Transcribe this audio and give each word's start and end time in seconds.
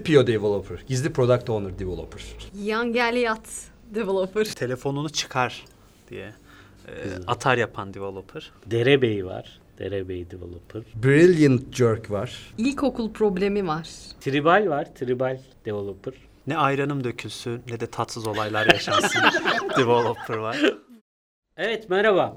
Gizli 0.00 0.16
PO 0.16 0.26
developer. 0.26 0.78
Gizli 0.88 1.12
product 1.12 1.50
owner 1.50 1.78
developer. 1.78 2.22
Young 2.64 2.96
Elliot 2.96 3.40
developer. 3.94 4.44
Telefonunu 4.44 5.10
çıkar 5.10 5.64
diye 6.10 6.32
e, 6.88 6.92
atar 7.26 7.56
yapan 7.56 7.94
developer. 7.94 8.52
Derebey 8.66 9.26
var. 9.26 9.60
Derebey 9.78 10.30
developer. 10.30 10.82
Brilliant 10.94 11.74
jerk 11.74 12.10
var. 12.10 12.54
İlkokul 12.58 13.12
problemi 13.12 13.66
var. 13.66 13.88
Tribal 14.20 14.66
var. 14.68 14.94
Tribal 14.94 15.38
developer. 15.64 16.14
Ne 16.46 16.56
ayranım 16.56 17.04
dökülsün 17.04 17.62
ne 17.70 17.80
de 17.80 17.86
tatsız 17.86 18.26
olaylar 18.26 18.66
yaşansın. 18.66 19.22
developer 19.76 20.36
var. 20.36 20.58
Evet 21.56 21.90
merhaba. 21.90 22.36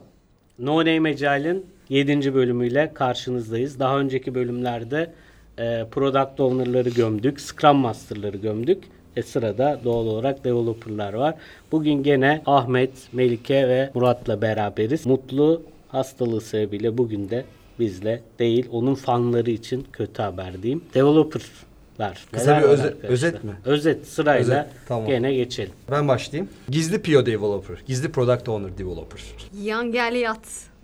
No 0.60 0.80
Name 0.80 1.10
Agile'in 1.10 1.66
7. 1.90 2.34
bölümüyle 2.34 2.94
karşınızdayız. 2.94 3.80
Daha 3.80 4.00
önceki 4.00 4.36
bölümlerde 4.36 5.14
e, 5.60 5.86
Product 5.92 6.40
Owner'ları 6.40 6.90
gömdük. 6.90 7.42
Scrum 7.42 7.78
Master'ları 7.78 8.38
gömdük. 8.38 8.84
E 9.16 9.24
sırada 9.24 9.80
doğal 9.84 10.06
olarak 10.08 10.44
developer'lar 10.44 11.14
var. 11.14 11.36
Bugün 11.72 12.04
gene 12.04 12.42
Ahmet, 12.46 12.92
Melike 13.14 13.68
ve 13.68 13.92
Murat'la 13.94 14.42
beraberiz. 14.42 15.06
Mutlu 15.06 15.62
hastalığı 15.88 16.42
sebebiyle 16.42 16.98
bugün 16.98 17.30
de 17.30 17.46
bizle 17.80 18.22
değil. 18.40 18.68
Onun 18.72 18.96
fanları 18.96 19.52
için 19.52 19.88
kötü 19.94 20.22
haber 20.22 20.64
diyeyim. 20.64 20.84
Developer'lar. 20.94 22.26
Kısa 22.32 22.52
Neler 22.58 22.64
bir 22.64 22.68
öze- 22.78 22.94
özet 23.08 23.44
mi? 23.44 23.52
Özet 23.66 24.08
sırayla 24.08 24.62
Özet, 24.62 24.74
tamam. 24.88 25.08
gene 25.08 25.34
geçelim. 25.34 25.74
Ben 25.92 26.08
başlayayım. 26.08 26.50
Gizli 26.70 27.02
PO 27.02 27.26
developer. 27.26 27.78
Gizli 27.88 28.12
product 28.12 28.50
owner 28.50 28.78
developer. 28.78 29.22
Young 29.64 29.96
Elliot 29.96 30.40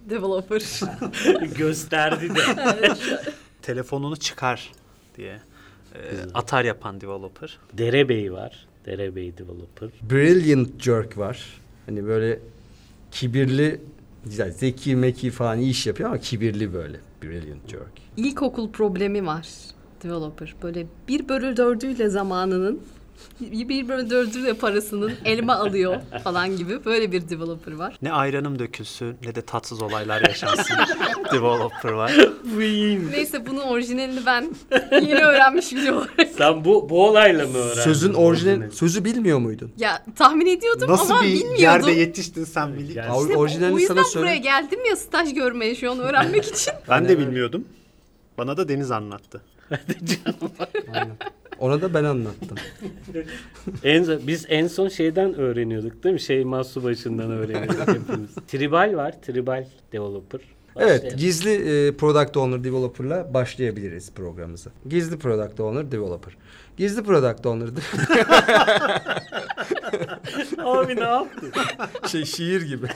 developer. 0.10 0.62
Gösterdi 1.58 2.30
de. 2.30 2.40
Telefonunu 3.62 4.18
çıkar 4.18 4.72
diye 5.18 5.40
e, 5.96 6.00
atar 6.34 6.66
yapan 6.66 7.02
developer. 7.02 7.58
Derebey 7.74 8.34
var. 8.34 8.68
Derebey 8.86 9.38
developer. 9.38 9.90
Brilliant 10.12 10.82
jerk 10.82 11.18
var. 11.18 11.62
Hani 11.86 12.06
böyle 12.06 12.40
kibirli, 13.12 13.82
güzel, 14.26 14.52
zeki 14.52 14.96
meki 14.96 15.32
falan 15.32 15.60
iyi 15.60 15.72
iş 15.72 15.88
yapıyor 15.88 16.10
ama 16.10 16.20
kibirli 16.20 16.74
böyle. 16.74 17.00
Brilliant 17.24 17.70
jerk. 17.70 17.92
İlkokul 18.18 18.72
problemi 18.72 19.26
var 19.26 19.48
developer. 20.04 20.56
Böyle 20.64 20.88
bir 21.08 21.30
bölü 21.30 21.58
dördüyle 21.58 22.10
zamanının 22.10 22.82
bir 23.42 23.88
bölü 23.88 24.10
dördüyle 24.10 24.54
parasının 24.54 25.12
elma 25.26 25.56
alıyor 25.56 25.96
falan 26.24 26.58
gibi 26.58 26.86
böyle 26.86 27.12
bir 27.12 27.30
developer 27.30 27.72
var. 27.74 27.96
Ne 28.02 28.12
ayranım 28.12 28.60
dökülsün 28.60 29.16
ne 29.26 29.36
de 29.36 29.42
tatsız 29.42 29.82
olaylar 29.82 30.22
yaşansın. 30.22 30.76
developer 31.34 31.90
var. 31.92 32.12
Neyse 33.12 33.48
bunun 33.48 33.62
orijinalini 33.62 34.26
ben 34.26 34.50
yeni 34.92 35.16
öğrenmiş 35.26 35.72
biri 35.74 35.92
olarak. 35.92 36.30
Sen 36.38 36.66
bu 36.66 36.90
bu 36.90 37.08
olayla 37.08 37.48
mı 37.48 37.58
öğrendin? 37.58 37.82
Sözün 37.82 38.14
orijinal, 38.14 38.72
sözü 38.72 39.06
bilmiyor 39.06 39.40
muydun? 39.40 39.72
Ya 39.78 40.04
tahmin 40.16 40.46
ediyordum 40.46 40.92
ama 40.92 41.24
bilmiyordum. 41.24 41.90
yetiştin 41.90 42.44
sen 42.44 42.74
biliyorsun? 42.78 42.96
Yani 43.14 43.22
İşte 43.22 43.38
o- 43.38 43.40
orijinalini 43.40 43.76
o 43.76 43.80
yüzden 43.80 44.04
sana 44.04 44.22
buraya 44.24 44.38
geldim 44.38 44.80
ya 44.90 44.96
staj 44.96 45.34
görmeye 45.34 45.76
şu 45.76 45.92
an 45.92 46.00
öğrenmek 46.00 46.46
için. 46.50 46.74
Ben 46.90 47.10
de 47.10 47.20
bilmiyordum. 47.20 47.66
Bana 48.38 48.58
da 48.58 48.70
Deniz 48.70 48.92
anlattı. 48.92 49.42
Aynen. 50.94 51.18
Ona 51.60 51.82
da 51.82 51.94
ben 51.94 52.04
anlattım. 52.04 52.58
en, 53.84 54.28
biz 54.28 54.46
en 54.50 54.68
son 54.68 54.88
şeyden 54.88 55.34
öğreniyorduk 55.34 56.04
değil 56.04 56.14
mi? 56.14 56.22
Şeyma 56.22 56.64
Subaşı'ndan 56.64 57.32
öğreniyorduk 57.32 57.80
hepimiz. 57.88 58.36
Tribal 58.48 58.96
var. 58.96 59.22
Tribal 59.22 59.66
developer. 59.94 60.42
Evet, 60.76 61.18
gizli 61.18 61.52
e, 61.52 61.92
product 61.92 62.38
owner 62.38 62.64
developer'la 62.64 63.34
başlayabiliriz 63.34 64.12
programımıza. 64.14 64.70
Gizli 64.90 65.20
product 65.20 65.60
owner 65.60 65.92
developer. 65.92 66.38
Gizli 66.78 67.04
product 67.04 67.46
owner 67.46 67.70
Abi 70.64 70.96
ne 70.96 71.04
yaptın? 71.04 71.52
şey 72.08 72.26
şiir 72.26 72.62
gibi. 72.62 72.88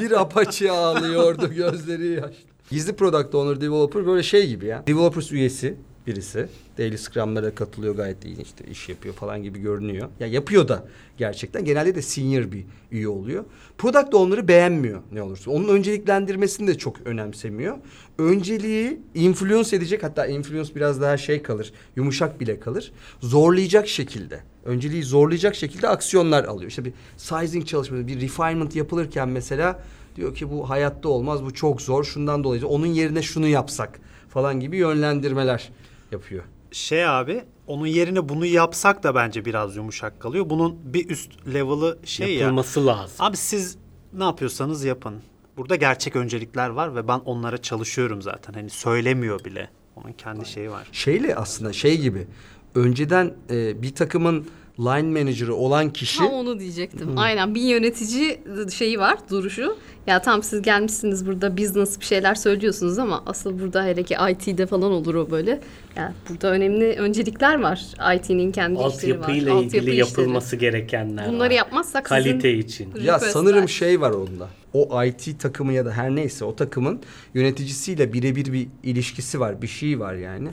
Bir 0.00 0.20
apaçı 0.20 0.72
ağlıyordu 0.72 1.54
gözleri 1.54 2.06
yaşlı. 2.08 2.52
Gizli 2.70 2.96
product 2.96 3.34
owner 3.34 3.60
developer 3.60 4.06
böyle 4.06 4.22
şey 4.22 4.48
gibi 4.48 4.66
ya. 4.66 4.86
Developers 4.86 5.32
üyesi 5.32 5.76
birisi. 6.06 6.48
Daily 6.78 6.98
Scrum'lara 6.98 7.54
katılıyor 7.54 7.96
gayet 7.96 8.24
iyi 8.24 8.42
işte 8.42 8.64
iş 8.70 8.88
yapıyor 8.88 9.14
falan 9.14 9.42
gibi 9.42 9.58
görünüyor. 9.58 10.08
Ya 10.20 10.26
yapıyor 10.26 10.68
da 10.68 10.84
gerçekten. 11.18 11.64
Genelde 11.64 11.94
de 11.94 12.02
senior 12.02 12.52
bir 12.52 12.64
üye 12.90 13.08
oluyor. 13.08 13.44
Product 13.78 14.14
owner'ı 14.14 14.48
beğenmiyor 14.48 15.02
ne 15.12 15.22
olursa. 15.22 15.50
Onun 15.50 15.68
önceliklendirmesini 15.68 16.66
de 16.66 16.78
çok 16.78 17.00
önemsemiyor. 17.04 17.78
Önceliği 18.18 19.00
influence 19.14 19.76
edecek 19.76 20.02
hatta 20.02 20.26
influence 20.26 20.74
biraz 20.74 21.00
daha 21.00 21.16
şey 21.16 21.42
kalır. 21.42 21.72
Yumuşak 21.96 22.40
bile 22.40 22.60
kalır. 22.60 22.92
Zorlayacak 23.20 23.88
şekilde. 23.88 24.40
Önceliği 24.64 25.02
zorlayacak 25.02 25.54
şekilde 25.54 25.88
aksiyonlar 25.88 26.44
alıyor. 26.44 26.70
İşte 26.70 26.84
bir 26.84 26.92
sizing 27.16 27.66
çalışması, 27.66 28.06
bir 28.06 28.20
refinement 28.20 28.76
yapılırken 28.76 29.28
mesela 29.28 29.82
diyor 30.16 30.34
ki 30.34 30.50
bu 30.50 30.70
hayatta 30.70 31.08
olmaz, 31.08 31.44
bu 31.44 31.54
çok 31.54 31.82
zor. 31.82 32.04
Şundan 32.04 32.44
dolayı 32.44 32.66
onun 32.66 32.86
yerine 32.86 33.22
şunu 33.22 33.46
yapsak 33.46 34.00
falan 34.28 34.60
gibi 34.60 34.76
yönlendirmeler 34.76 35.70
yapıyor. 36.12 36.44
Şey 36.72 37.06
abi 37.06 37.44
onun 37.66 37.86
yerine 37.86 38.28
bunu 38.28 38.46
yapsak 38.46 39.02
da 39.02 39.14
bence 39.14 39.44
biraz 39.44 39.76
yumuşak 39.76 40.20
kalıyor. 40.20 40.50
Bunun 40.50 40.94
bir 40.94 41.10
üst 41.10 41.46
level'ı 41.54 41.98
şey 42.04 42.34
ya. 42.34 42.40
Yapılması 42.40 42.86
lazım. 42.86 43.16
Abi 43.18 43.36
siz 43.36 43.76
ne 44.12 44.24
yapıyorsanız 44.24 44.84
yapın. 44.84 45.14
Burada 45.56 45.76
gerçek 45.76 46.16
öncelikler 46.16 46.68
var 46.68 46.96
ve 46.96 47.08
ben 47.08 47.18
onlara 47.18 47.58
çalışıyorum 47.58 48.22
zaten. 48.22 48.52
Hani 48.52 48.70
söylemiyor 48.70 49.44
bile. 49.44 49.70
Onun 49.96 50.12
kendi 50.12 50.46
şeyi 50.46 50.70
var. 50.70 50.88
Şeyle 50.92 51.36
aslında 51.36 51.72
şey 51.72 51.98
gibi 52.00 52.26
önceden 52.74 53.34
e, 53.50 53.82
bir 53.82 53.94
takımın 53.94 54.46
line 54.78 55.20
manager'ı 55.20 55.54
olan 55.54 55.92
kişi 55.92 56.18
Ha 56.18 56.26
onu 56.26 56.60
diyecektim. 56.60 57.18
Aynen 57.18 57.54
bir 57.54 57.60
yönetici 57.60 58.40
şeyi 58.74 58.98
var 58.98 59.18
duruşu. 59.30 59.76
Ya 60.06 60.22
tam 60.22 60.42
siz 60.42 60.62
gelmişsiniz 60.62 61.26
burada 61.26 61.56
business 61.56 62.00
bir 62.00 62.04
şeyler 62.04 62.34
söylüyorsunuz 62.34 62.98
ama 62.98 63.22
asıl 63.26 63.60
burada 63.60 63.84
hele 63.84 64.02
ki 64.02 64.16
IT'de 64.30 64.66
falan 64.66 64.92
olur 64.92 65.14
o 65.14 65.30
böyle. 65.30 65.60
Yani 65.96 66.14
burada 66.28 66.50
önemli 66.50 66.84
öncelikler 66.84 67.60
var. 67.60 67.86
IT'nin 68.16 68.52
kendi 68.52 68.74
işleri 68.74 68.84
var. 68.84 68.88
Altyapıyla 68.88 69.54
ilgili 69.54 69.80
işleri. 69.80 69.96
yapılması 69.96 70.56
gerekenler 70.56 71.28
Bunları 71.28 71.48
var. 71.48 71.54
yapmazsak 71.54 72.04
Kalite 72.04 72.40
sizin 72.40 72.60
için. 72.62 72.94
Ya 73.02 73.18
sanırım 73.18 73.68
şey 73.68 74.00
var 74.00 74.10
onda. 74.10 74.48
O 74.72 75.04
IT 75.04 75.40
takımı 75.40 75.72
ya 75.72 75.86
da 75.86 75.92
her 75.92 76.14
neyse 76.14 76.44
o 76.44 76.56
takımın 76.56 77.00
yöneticisiyle 77.34 78.12
birebir 78.12 78.52
bir 78.52 78.68
ilişkisi 78.82 79.40
var, 79.40 79.62
bir 79.62 79.66
şey 79.66 80.00
var 80.00 80.14
yani. 80.14 80.48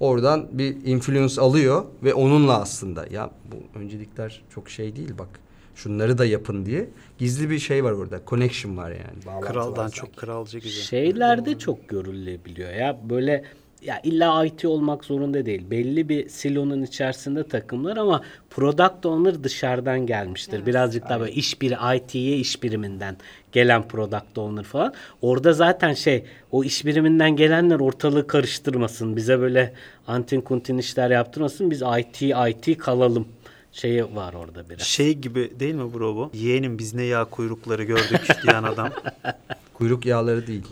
Oradan 0.00 0.48
bir 0.52 0.76
influence 0.84 1.40
alıyor 1.40 1.84
ve 2.02 2.14
onunla 2.14 2.60
aslında 2.60 3.06
ya 3.10 3.30
bu 3.52 3.78
öncelikler 3.78 4.42
çok 4.54 4.70
şey 4.70 4.96
değil 4.96 5.12
bak. 5.18 5.28
Şunları 5.74 6.18
da 6.18 6.24
yapın 6.24 6.66
diye 6.66 6.88
gizli 7.18 7.50
bir 7.50 7.58
şey 7.58 7.84
var 7.84 7.92
orada. 7.92 8.20
Connection 8.26 8.76
var 8.76 8.90
yani. 8.90 9.26
bağlantı 9.26 9.46
var 9.46 9.52
Kraldan 9.52 9.82
sanki. 9.82 9.96
çok 9.96 10.16
kralcı 10.16 10.58
gibi. 10.58 10.70
Şeylerde 10.70 11.58
çok 11.58 11.88
görülebiliyor 11.88 12.70
ya. 12.74 13.00
Böyle 13.10 13.44
ya 13.82 14.00
illa 14.02 14.44
IT 14.44 14.64
olmak 14.64 15.04
zorunda 15.04 15.46
değil. 15.46 15.70
Belli 15.70 16.08
bir 16.08 16.28
silonun 16.28 16.82
içerisinde 16.82 17.48
takımlar 17.48 17.96
ama 17.96 18.22
product 18.50 19.06
owner 19.06 19.44
dışarıdan 19.44 20.06
gelmiştir. 20.06 20.66
Birazcık 20.66 21.08
daha 21.08 21.20
böyle 21.20 21.32
iş 21.32 21.60
biri 21.62 21.76
IT'ye 21.96 22.36
iş 22.36 22.62
biriminden 22.62 23.16
gelen 23.52 23.88
product 23.88 24.38
owner 24.38 24.64
falan. 24.64 24.94
Orada 25.22 25.52
zaten 25.52 25.94
şey 25.94 26.24
o 26.52 26.64
iş 26.64 26.84
biriminden 26.86 27.36
gelenler 27.36 27.80
ortalığı 27.80 28.26
karıştırmasın. 28.26 29.16
Bize 29.16 29.40
böyle 29.40 29.72
antin 30.06 30.40
kuntin 30.40 30.78
işler 30.78 31.10
yaptırmasın. 31.10 31.70
Biz 31.70 31.82
IT 31.98 32.22
IT 32.22 32.78
kalalım 32.78 33.28
şeyi 33.72 34.14
var 34.14 34.34
orada 34.34 34.70
biraz. 34.70 34.82
Şey 34.82 35.14
gibi 35.14 35.52
değil 35.60 35.74
mi 35.74 35.94
bro 35.94 36.16
bu? 36.16 36.30
Yeğenim 36.34 36.78
biz 36.78 36.94
ne 36.94 37.02
yağ 37.02 37.24
kuyrukları 37.24 37.84
gördük 37.84 38.28
diyen 38.42 38.62
adam. 38.62 38.90
Kuyruk 39.80 40.06
yağları 40.06 40.46
değil. 40.46 40.64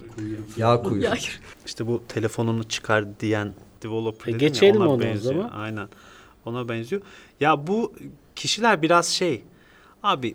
Yağ 0.57 0.83
kuyruğu. 0.83 1.07
İşte 1.67 1.87
bu 1.87 2.03
telefonunu 2.09 2.65
çıkar 2.65 3.21
diyen 3.21 3.55
developer 3.83 4.27
E, 4.27 4.35
dedim 4.35 4.41
ya, 4.41 4.49
geçelim 4.49 4.81
ona 4.81 5.01
benziyor. 5.03 5.35
zaman. 5.35 5.51
Aynen. 5.51 5.89
Ona 6.45 6.69
benziyor. 6.69 7.03
Ya 7.41 7.67
bu 7.67 7.93
kişiler 8.37 8.83
biraz 8.83 9.07
şey. 9.07 9.43
Abi 10.03 10.35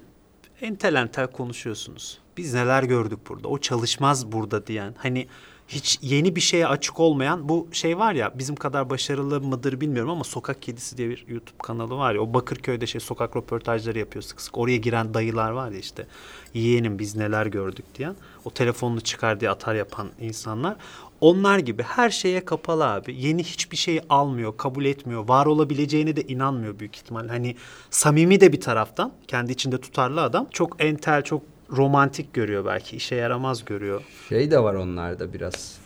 entel 0.62 0.96
entel 0.96 1.28
konuşuyorsunuz. 1.28 2.18
Biz 2.38 2.54
neler 2.54 2.84
gördük 2.84 3.20
burada. 3.30 3.48
O 3.48 3.58
çalışmaz 3.58 4.32
burada 4.32 4.68
diyen. 4.68 4.96
Hani 4.98 5.28
hiç 5.76 6.00
yeni 6.02 6.36
bir 6.36 6.42
şeye 6.42 6.68
açık 6.68 7.00
olmayan 7.00 7.50
bu 7.50 7.68
şey 7.72 7.98
var 7.98 8.14
ya 8.14 8.32
bizim 8.36 8.56
kadar 8.56 8.90
başarılı 8.90 9.42
mıdır 9.42 9.82
bilmiyorum 9.82 10.12
ama 10.12 10.24
Sokak 10.24 10.62
Kedisi 10.62 10.98
diye 10.98 11.10
bir 11.10 11.26
YouTube 11.28 11.58
kanalı 11.64 11.98
var 11.98 12.16
ya 12.16 12.22
o 12.22 12.34
Bakırköy'de 12.34 12.88
şey 12.88 13.02
sokak 13.02 13.36
röportajları 13.36 14.00
yapıyor 14.00 14.24
sık 14.24 14.42
sık. 14.42 14.58
Oraya 14.58 14.78
giren 14.78 15.14
dayılar 15.14 15.52
var 15.52 15.72
ya 15.72 15.80
işte 15.80 16.08
yeğenim 16.54 17.00
biz 17.00 17.16
neler 17.16 17.46
gördük 17.46 17.86
diyen 17.96 18.16
o 18.46 18.52
telefonunu 18.52 19.02
çıkar 19.02 19.40
diye 19.40 19.52
atar 19.52 19.76
yapan 19.76 20.10
insanlar. 20.20 20.76
Onlar 21.22 21.60
gibi 21.60 21.84
her 21.84 22.10
şeye 22.10 22.46
kapalı 22.46 22.86
abi. 22.86 23.16
Yeni 23.16 23.44
hiçbir 23.44 23.78
şey 23.78 24.02
almıyor, 24.10 24.58
kabul 24.58 24.86
etmiyor. 24.86 25.28
Var 25.28 25.46
olabileceğine 25.46 26.16
de 26.16 26.22
inanmıyor 26.22 26.80
büyük 26.80 26.96
ihtimal. 26.96 27.28
Hani 27.28 27.56
samimi 27.90 28.42
de 28.42 28.54
bir 28.54 28.62
taraftan. 28.62 29.14
Kendi 29.28 29.52
içinde 29.52 29.82
tutarlı 29.82 30.22
adam. 30.22 30.48
Çok 30.52 30.84
entel, 30.84 31.22
çok 31.22 31.53
romantik 31.78 32.34
görüyor 32.34 32.66
belki. 32.66 32.96
işe 32.96 33.16
yaramaz 33.16 33.66
görüyor. 33.66 34.02
Şey 34.30 34.52
de 34.52 34.64
var 34.64 34.74
onlarda 34.74 35.34
biraz. 35.34 35.78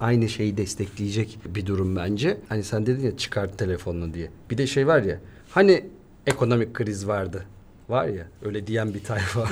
Aynı 0.00 0.28
şeyi 0.28 0.56
destekleyecek 0.56 1.38
bir 1.46 1.66
durum 1.66 1.96
bence. 1.96 2.36
Hani 2.48 2.62
sen 2.62 2.86
dedin 2.86 3.04
ya 3.04 3.16
çıkart 3.16 3.58
telefonunu 3.58 4.14
diye. 4.14 4.30
Bir 4.50 4.58
de 4.58 4.66
şey 4.66 4.86
var 4.86 5.02
ya. 5.02 5.18
Hani 5.50 5.84
ekonomik 6.26 6.74
kriz 6.74 7.08
vardı. 7.08 7.44
Var 7.90 8.06
ya 8.06 8.26
öyle 8.44 8.66
diyen 8.66 8.94
bir 8.94 9.04
tayfa 9.04 9.40
var. 9.40 9.50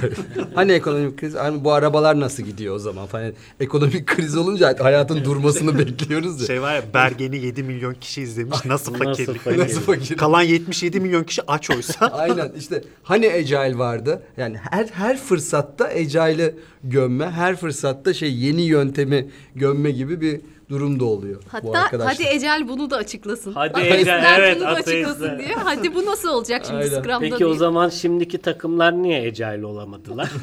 hani 0.54 0.72
ekonomik 0.72 1.18
kriz 1.18 1.34
hani 1.34 1.64
bu 1.64 1.72
arabalar 1.72 2.20
nasıl 2.20 2.42
gidiyor 2.42 2.74
o 2.74 2.78
zaman 2.78 3.06
falan. 3.06 3.32
Ekonomik 3.60 4.06
kriz 4.06 4.36
olunca 4.36 4.76
hayatın 4.84 5.24
durmasını 5.24 5.78
bekliyoruz 5.78 6.40
ya. 6.40 6.46
Şey 6.46 6.62
var 6.62 6.74
ya 6.74 6.82
Bergen'i 6.94 7.36
7 7.36 7.62
milyon 7.62 7.94
kişi 7.94 8.22
izlemiş. 8.22 8.64
Nasıl 8.64 8.92
Nasıl 8.92 9.04
fakirlik? 9.04 9.40
fakir? 9.40 9.58
Nasıl 9.58 9.80
fakir? 9.80 10.16
Kalan 10.16 10.42
77 10.42 11.00
milyon 11.00 11.24
kişi 11.24 11.42
aç 11.48 11.70
oysa. 11.70 12.06
Aynen 12.12 12.52
işte 12.58 12.82
hani 13.02 13.32
Agile 13.32 13.78
vardı. 13.78 14.22
Yani 14.36 14.56
her 14.70 14.86
her 14.86 15.16
fırsatta 15.18 15.84
Agile'ı 15.84 16.54
gömme, 16.84 17.30
her 17.30 17.56
fırsatta 17.56 18.14
şey 18.14 18.34
yeni 18.34 18.62
yöntemi 18.62 19.30
gömme 19.54 19.90
gibi 19.90 20.20
bir 20.20 20.40
durum 20.68 21.00
da 21.00 21.04
oluyor. 21.04 21.42
bu 21.42 21.48
Hatta 21.48 21.78
arkadaşlar. 21.78 22.14
hadi 22.14 22.36
Ecel 22.36 22.68
bunu 22.68 22.90
da 22.90 22.96
açıklasın. 22.96 23.52
Hadi 23.52 23.80
Ecel, 23.80 24.24
evet, 24.38 24.56
bunu 24.56 24.64
da 24.64 24.68
açıklasın 24.68 25.38
diye. 25.38 25.54
Hadi 25.54 25.94
bu 25.94 26.06
nasıl 26.06 26.28
olacak 26.28 26.62
şimdi 26.66 26.78
Aynen. 26.84 26.88
Scrum'da 27.02 27.18
Peki 27.20 27.38
diye. 27.38 27.48
o 27.48 27.54
zaman 27.54 27.88
şimdiki 27.88 28.38
takımlar 28.38 29.02
niye 29.02 29.20
Agile 29.26 29.66
olamadılar? 29.66 30.30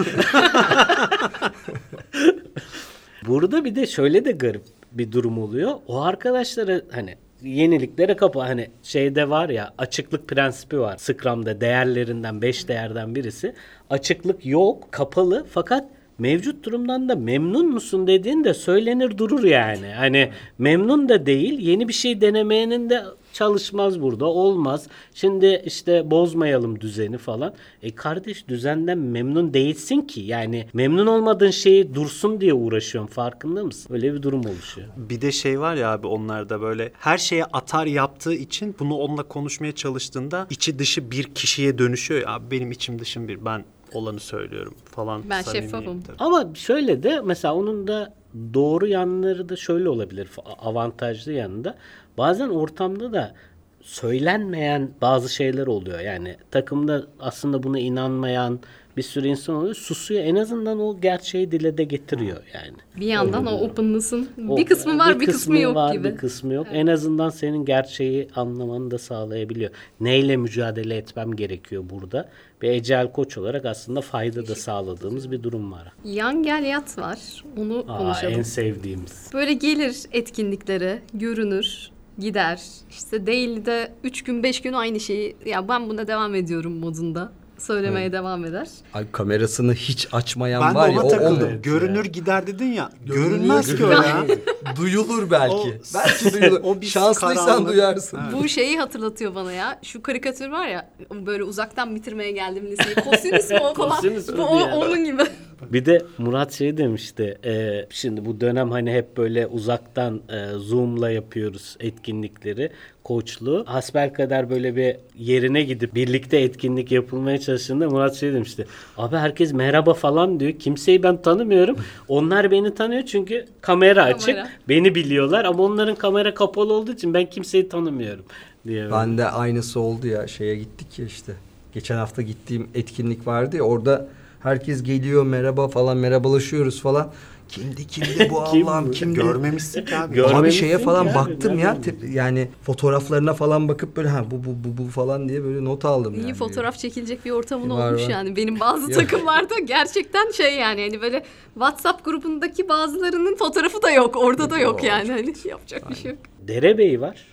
Burada 3.28 3.66
bir 3.66 3.76
de 3.76 3.88
şöyle 3.88 4.26
de 4.26 4.32
garip 4.32 4.64
bir 4.92 5.12
durum 5.12 5.38
oluyor. 5.38 5.72
O 5.88 6.02
arkadaşlara 6.02 6.82
hani 6.92 7.16
yeniliklere 7.44 8.16
kapı 8.16 8.40
hani 8.40 8.70
şeyde 8.84 9.30
var 9.30 9.50
ya 9.50 9.74
açıklık 9.78 10.28
prensibi 10.28 10.80
var. 10.80 10.98
Scrum'da 10.98 11.62
değerlerinden 11.62 12.42
5 12.42 12.68
değerden 12.68 13.16
birisi. 13.16 13.54
Açıklık 13.90 14.46
yok, 14.46 14.92
kapalı 14.92 15.46
fakat 15.52 15.86
mevcut 16.20 16.66
durumdan 16.66 17.10
da 17.10 17.16
memnun 17.16 17.70
musun 17.70 18.08
dediğin 18.08 18.44
de 18.44 18.54
söylenir 18.54 19.18
durur 19.18 19.44
yani. 19.44 19.88
Hani 19.88 20.32
memnun 20.58 21.10
da 21.10 21.26
değil, 21.26 21.60
yeni 21.60 21.88
bir 21.88 21.94
şey 21.94 22.22
denemeyenin 22.22 22.90
de 22.90 23.04
çalışmaz 23.34 24.02
burada, 24.02 24.26
olmaz. 24.26 24.88
Şimdi 25.14 25.62
işte 25.66 26.12
bozmayalım 26.12 26.82
düzeni 26.82 27.18
falan. 27.18 27.54
E 27.84 27.96
kardeş 27.96 28.48
düzenden 28.48 28.98
memnun 28.98 29.54
değilsin 29.54 30.02
ki. 30.02 30.22
Yani 30.22 30.68
memnun 30.74 31.08
olmadığın 31.08 31.52
şeyi 31.52 31.96
dursun 31.96 32.42
diye 32.42 32.54
uğraşıyorsun 32.54 33.14
farkında 33.14 33.64
mısın? 33.64 33.94
Öyle 33.94 34.14
bir 34.14 34.22
durum 34.22 34.46
oluşuyor. 34.46 34.88
Bir 34.98 35.22
de 35.22 35.32
şey 35.32 35.60
var 35.60 35.76
ya 35.76 35.92
abi 35.92 36.08
onlarda 36.08 36.62
böyle 36.62 36.92
her 37.00 37.18
şeye 37.18 37.46
atar 37.46 37.86
yaptığı 37.86 38.34
için 38.34 38.76
bunu 38.80 38.96
onunla 38.96 39.24
konuşmaya 39.24 39.72
çalıştığında 39.72 40.48
içi 40.50 40.80
dışı 40.80 41.12
bir 41.12 41.24
kişiye 41.24 41.78
dönüşüyor 41.78 42.22
ya. 42.22 42.52
Benim 42.52 42.72
içim 42.72 43.00
dışım 43.00 43.28
bir 43.28 43.46
ben 43.46 43.66
olanı 43.94 44.20
söylüyorum 44.20 44.76
falan. 44.86 45.30
Ben 45.30 45.42
şeffafım. 45.42 46.02
tabii. 46.02 46.18
Ama 46.20 46.56
şöyle 46.56 47.04
de 47.04 47.22
mesela 47.22 47.56
onun 47.56 47.88
da 47.88 48.14
doğru 48.54 48.88
yanları 48.88 49.50
da 49.50 49.56
şöyle 49.56 49.90
olabilir 49.90 50.30
avantajlı 50.60 51.32
yanında. 51.32 51.76
Bazen 52.18 52.50
ortamda 52.50 53.14
da 53.14 53.36
söylenmeyen 53.82 54.92
bazı 55.02 55.30
şeyler 55.30 55.68
oluyor. 55.68 56.00
Yani 56.00 56.36
takımda 56.52 57.04
aslında 57.20 57.64
buna 57.64 57.80
inanmayan 57.80 58.60
bir 58.98 59.02
sürü 59.02 59.28
insan 59.28 59.56
oluyor. 59.56 59.76
Susuyor. 59.76 60.24
En 60.24 60.36
azından 60.36 60.80
o 60.80 61.02
gerçeği 61.02 61.52
dile 61.52 61.78
de 61.78 61.84
getiriyor 61.84 62.38
yani. 62.54 62.78
Bir 62.96 63.08
yandan 63.08 63.48
Öyle 63.48 63.56
o 63.56 63.68
openness'ın 63.68 64.30
bir 64.38 64.66
kısmı 64.66 64.98
var 65.00 65.20
bir 65.20 65.26
kısmı 65.26 65.60
yok 65.60 65.76
var, 65.76 65.94
gibi. 65.94 66.04
Bir 66.04 66.18
kısmı 66.18 66.54
yok. 66.54 66.68
En 66.72 66.88
azından 66.88 67.30
senin 67.30 67.66
gerçeği 67.66 68.28
anlamanı 68.36 68.92
da 68.92 68.98
sağlayabiliyor. 68.98 69.72
Neyle 70.00 70.38
mücadele 70.38 70.98
etmem 70.98 71.36
gerekiyor 71.36 71.84
burada? 71.90 72.30
Bir 72.62 72.70
ecel 72.70 73.12
koç 73.12 73.38
olarak 73.38 73.66
aslında 73.66 74.02
fayda 74.02 74.48
da 74.48 74.56
sağladığımız 74.56 75.32
bir 75.32 75.44
durum 75.44 75.72
var. 75.72 75.94
Yan 76.04 76.44
gel 76.44 76.64
yat 76.64 76.98
var. 76.98 77.44
Onu 77.58 77.86
Aa, 77.88 77.98
konuşalım. 77.98 78.34
en 78.34 78.42
sevdiğimiz. 78.42 79.30
Böyle 79.34 79.54
gelir 79.54 79.96
etkinliklere, 80.12 81.02
görünür, 81.14 81.92
gider. 82.20 82.62
İşte 82.90 83.28
daily'de 83.28 83.92
3 84.04 84.24
gün 84.24 84.44
5 84.44 84.62
gün 84.62 84.74
aynı 84.74 85.00
şeyi 85.00 85.36
ya 85.46 85.68
ben 85.68 85.90
buna 85.90 86.08
devam 86.08 86.36
ediyorum 86.36 86.78
modunda 86.78 87.32
söylemeye 87.58 88.12
devam 88.12 88.46
eder. 88.46 88.68
Ay 88.94 89.06
kamerasını 89.12 89.74
hiç 89.74 90.08
açmayan 90.12 90.62
Ben 90.64 90.72
de 90.72 90.76
var 90.80 90.90
ya 90.90 91.00
ona 91.00 91.04
o 91.06 91.10
takıldım. 91.10 91.48
onu. 91.50 91.62
Görünür 91.62 92.06
gider 92.06 92.48
dedin 92.48 92.66
ya. 92.74 92.90
Görünmez 93.06 93.76
ki 93.76 93.86
öyle 93.86 94.08
ya. 94.08 94.26
Duyulur 94.76 95.32
belki. 95.32 95.56
O- 95.56 95.68
belki 95.94 96.34
duyulur. 96.34 96.60
o 96.64 96.82
bir 96.82 96.86
Şanslıysan 96.86 97.46
karanlık. 97.46 97.74
duyarsın. 97.74 98.20
Bu 98.34 98.48
şeyi 98.50 98.78
hatırlatıyor 98.80 99.36
bana 99.36 99.52
ya. 99.52 99.80
Şu 99.84 100.02
karikatür 100.02 100.50
var 100.50 100.68
ya 100.68 100.90
böyle 101.26 101.44
uzaktan 101.44 101.96
bitirmeye 101.96 102.32
geldim 102.32 102.68
liseyi. 102.72 102.96
Kosinüs 102.96 103.50
mü 103.52 103.58
o 103.62 103.74
falan. 103.74 103.90
Kosinüs 103.96 104.30
mü 104.30 104.38
Bu 104.38 104.42
o- 104.44 104.72
onun 104.76 105.06
gibi. 105.06 105.24
Bir 105.62 105.86
de 105.86 106.02
Murat 106.18 106.54
şey 106.54 106.78
demişti. 106.78 107.38
e, 107.46 107.86
şimdi 107.90 108.26
bu 108.26 108.42
dönem 108.42 108.72
hani 108.72 108.92
hep 108.92 109.18
böyle 109.18 109.48
uzaktan 109.48 110.22
e, 110.30 110.48
Zoom'la 110.58 111.12
yapıyoruz 111.12 111.78
etkinlikleri, 111.80 112.70
koçluğu. 113.04 113.64
Hasbelkader 113.68 114.50
böyle 114.50 114.76
bir 114.76 114.96
yerine 115.18 115.64
gidip 115.64 115.96
birlikte 115.96 116.38
etkinlik 116.38 116.92
yapılmaya 116.92 117.38
çalıştığında 117.40 117.90
Murat 117.90 118.16
şey 118.16 118.34
demişti. 118.34 118.66
Abi 118.98 119.16
herkes 119.16 119.54
merhaba 119.54 119.94
falan 119.94 120.40
diyor. 120.40 120.52
Kimseyi 120.52 121.04
ben 121.04 121.22
tanımıyorum. 121.22 121.78
Onlar 122.08 122.52
beni 122.52 122.76
tanıyor 122.76 123.04
çünkü 123.04 123.46
kamera 123.62 124.04
açık. 124.04 124.26
Kamera. 124.26 124.50
Beni 124.70 124.96
biliyorlar 124.96 125.46
ama 125.46 125.64
onların 125.64 125.96
kamera 125.96 126.34
kapalı 126.34 126.74
olduğu 126.74 126.92
için 126.92 127.14
ben 127.14 127.26
kimseyi 127.30 127.70
tanımıyorum 127.70 128.26
diye. 128.68 128.92
Ben 128.92 129.18
de 129.18 129.26
aynısı 129.26 129.80
oldu 129.80 130.08
ya 130.08 130.28
şeye 130.28 130.56
gittik 130.56 131.00
ya 131.00 131.06
işte. 131.06 131.34
Geçen 131.74 131.96
hafta 131.98 132.22
gittiğim 132.22 132.68
etkinlik 132.76 133.28
vardı 133.28 133.58
ya 133.58 133.64
orada 133.64 134.08
herkes 134.46 134.84
geliyor 134.84 135.24
merhaba 135.26 135.68
falan 135.68 135.98
merhabalaşıyoruz 135.98 136.82
falan. 136.82 137.12
Kimdi 137.50 137.88
kimdi 137.88 138.30
bu 138.30 138.44
Kim 138.52 138.68
Allah'ım 138.68 138.88
bu? 138.88 138.92
kimdi? 138.92 139.16
Görmemişsin 139.20 139.86
ki 139.86 139.96
abi. 139.98 140.16
Gör- 140.16 140.24
Abi 140.24 140.32
Görmemişsin 140.32 140.60
şeye 140.60 140.78
falan 140.78 141.08
abi, 141.08 141.16
baktım 141.16 141.60
ya 141.60 141.82
te- 141.82 141.96
yani 142.12 142.48
fotoğraflarına 142.62 143.34
falan 143.34 143.68
bakıp 143.68 143.98
böyle 143.98 144.10
ha 144.10 144.26
bu 144.32 144.36
bu 144.46 144.56
bu 144.64 144.84
bu 144.84 144.88
falan 144.90 145.30
diye 145.30 145.44
böyle 145.44 145.64
not 145.66 145.86
aldım 145.86 146.14
İyi 146.14 146.22
yani. 146.22 146.34
fotoğraf 146.34 146.78
çekilecek 146.78 147.26
bir 147.26 147.32
ortamın 147.32 147.70
Var, 147.70 147.88
olmuş 147.90 148.04
var. 148.04 148.10
yani. 148.10 148.36
Benim 148.36 148.60
bazı 148.60 148.90
takımlarda 148.92 149.60
gerçekten 149.60 150.32
şey 150.32 150.56
yani 150.56 150.82
hani 150.82 151.02
böyle 151.02 151.24
WhatsApp 151.54 152.06
grubundaki 152.06 152.70
bazılarının 152.70 153.36
fotoğrafı 153.36 153.82
da 153.82 153.92
yok. 153.92 154.16
Orada 154.16 154.50
da 154.50 154.58
yok 154.60 154.84
yani. 154.84 155.12
Hani 155.12 155.34
yapacak 155.46 155.90
bir 155.90 155.96
şey 155.96 156.12
yok. 156.12 156.20
Derebey 156.48 157.02
var. 157.02 157.28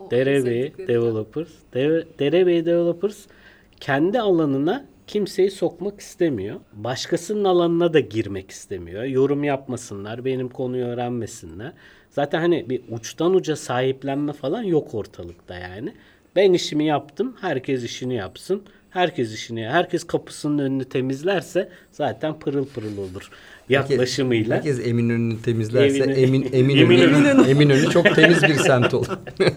O 0.00 0.10
Derebey 0.10 0.62
sevdiklerim. 0.62 0.88
Developers. 0.88 1.48
De- 1.74 2.06
Derebey 2.18 2.66
Developers 2.66 3.16
kendi 3.80 4.20
alanına 4.20 4.84
kimseyi 5.06 5.50
sokmak 5.50 6.00
istemiyor. 6.00 6.60
Başkasının 6.72 7.44
alanına 7.44 7.92
da 7.92 8.00
girmek 8.00 8.50
istemiyor. 8.50 9.04
Yorum 9.04 9.44
yapmasınlar, 9.44 10.24
benim 10.24 10.48
konuyu 10.48 10.84
öğrenmesinler. 10.84 11.72
Zaten 12.10 12.40
hani 12.40 12.70
bir 12.70 12.82
uçtan 12.90 13.34
uca 13.34 13.56
sahiplenme 13.56 14.32
falan 14.32 14.62
yok 14.62 14.94
ortalıkta 14.94 15.54
yani. 15.54 15.94
Ben 16.36 16.52
işimi 16.52 16.84
yaptım, 16.84 17.36
herkes 17.40 17.84
işini 17.84 18.14
yapsın. 18.14 18.62
Herkes 18.92 19.34
işini, 19.34 19.68
herkes 19.68 20.04
kapısının 20.04 20.58
önünü 20.58 20.84
temizlerse 20.84 21.68
zaten 21.92 22.38
pırıl 22.38 22.66
pırıl 22.66 22.98
olur. 22.98 23.30
Yaklaşımıyla. 23.68 24.56
Herkes 24.56 24.86
Eminönü'nü 24.86 25.42
temizlerse 25.42 25.98
Eminönü- 25.98 26.14
Emin 26.54 26.76
Eminönü 26.76 27.48
Eminönü. 27.50 27.90
Çok 27.92 28.14
temiz 28.14 28.42
bir 28.42 28.54
semt 28.54 28.94
olur. 28.94 29.06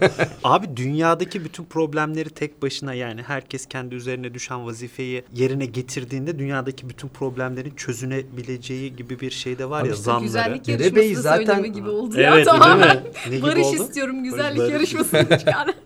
Abi 0.44 0.76
dünyadaki 0.76 1.44
bütün 1.44 1.64
problemleri 1.64 2.30
tek 2.30 2.62
başına 2.62 2.94
yani 2.94 3.22
herkes 3.22 3.66
kendi 3.66 3.94
üzerine 3.94 4.34
düşen 4.34 4.66
vazifeyi 4.66 5.22
yerine 5.34 5.66
getirdiğinde 5.66 6.38
dünyadaki 6.38 6.88
bütün 6.88 7.08
problemlerin 7.08 7.72
çözünebileceği 7.76 8.96
gibi 8.96 9.20
bir 9.20 9.30
şey 9.30 9.58
de 9.58 9.70
var 9.70 9.80
Abi 9.80 9.88
ya 9.88 9.92
işte 9.94 10.04
zanları. 10.04 10.24
Güzellik 10.26 10.68
yarışması 10.68 11.22
zaten- 11.22 11.44
söyleme 11.46 11.68
gibi 11.68 11.88
oldu 11.88 12.14
Evet, 12.18 12.38
ya 12.38 12.44
tamamen. 12.44 13.00
Barış 13.42 13.64
oldu? 13.66 13.76
istiyorum 13.82 14.24
güzellik 14.24 14.58
Barış. 14.58 14.72
yarışmasını 14.72 15.38
çıkar. 15.38 15.66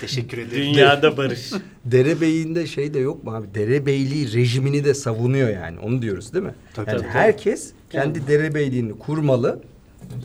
Teşekkür 0.00 0.38
ederim. 0.38 0.62
Dünyada 0.62 1.16
barış. 1.16 1.52
Derebeyliğinde 1.84 2.66
şey 2.66 2.94
de 2.94 2.98
yok 2.98 3.24
mu 3.24 3.34
abi? 3.34 3.46
Derebeyliği 3.54 4.32
rejimini 4.32 4.84
de 4.84 4.94
savunuyor 4.94 5.48
yani. 5.48 5.78
Onu 5.78 6.02
diyoruz 6.02 6.32
değil 6.32 6.44
mi? 6.44 6.54
Tabii, 6.74 6.90
yani 6.90 7.00
tabii. 7.00 7.10
herkes 7.10 7.72
kendi 7.90 8.26
derebeyliğini 8.26 8.98
kurmalı. 8.98 9.60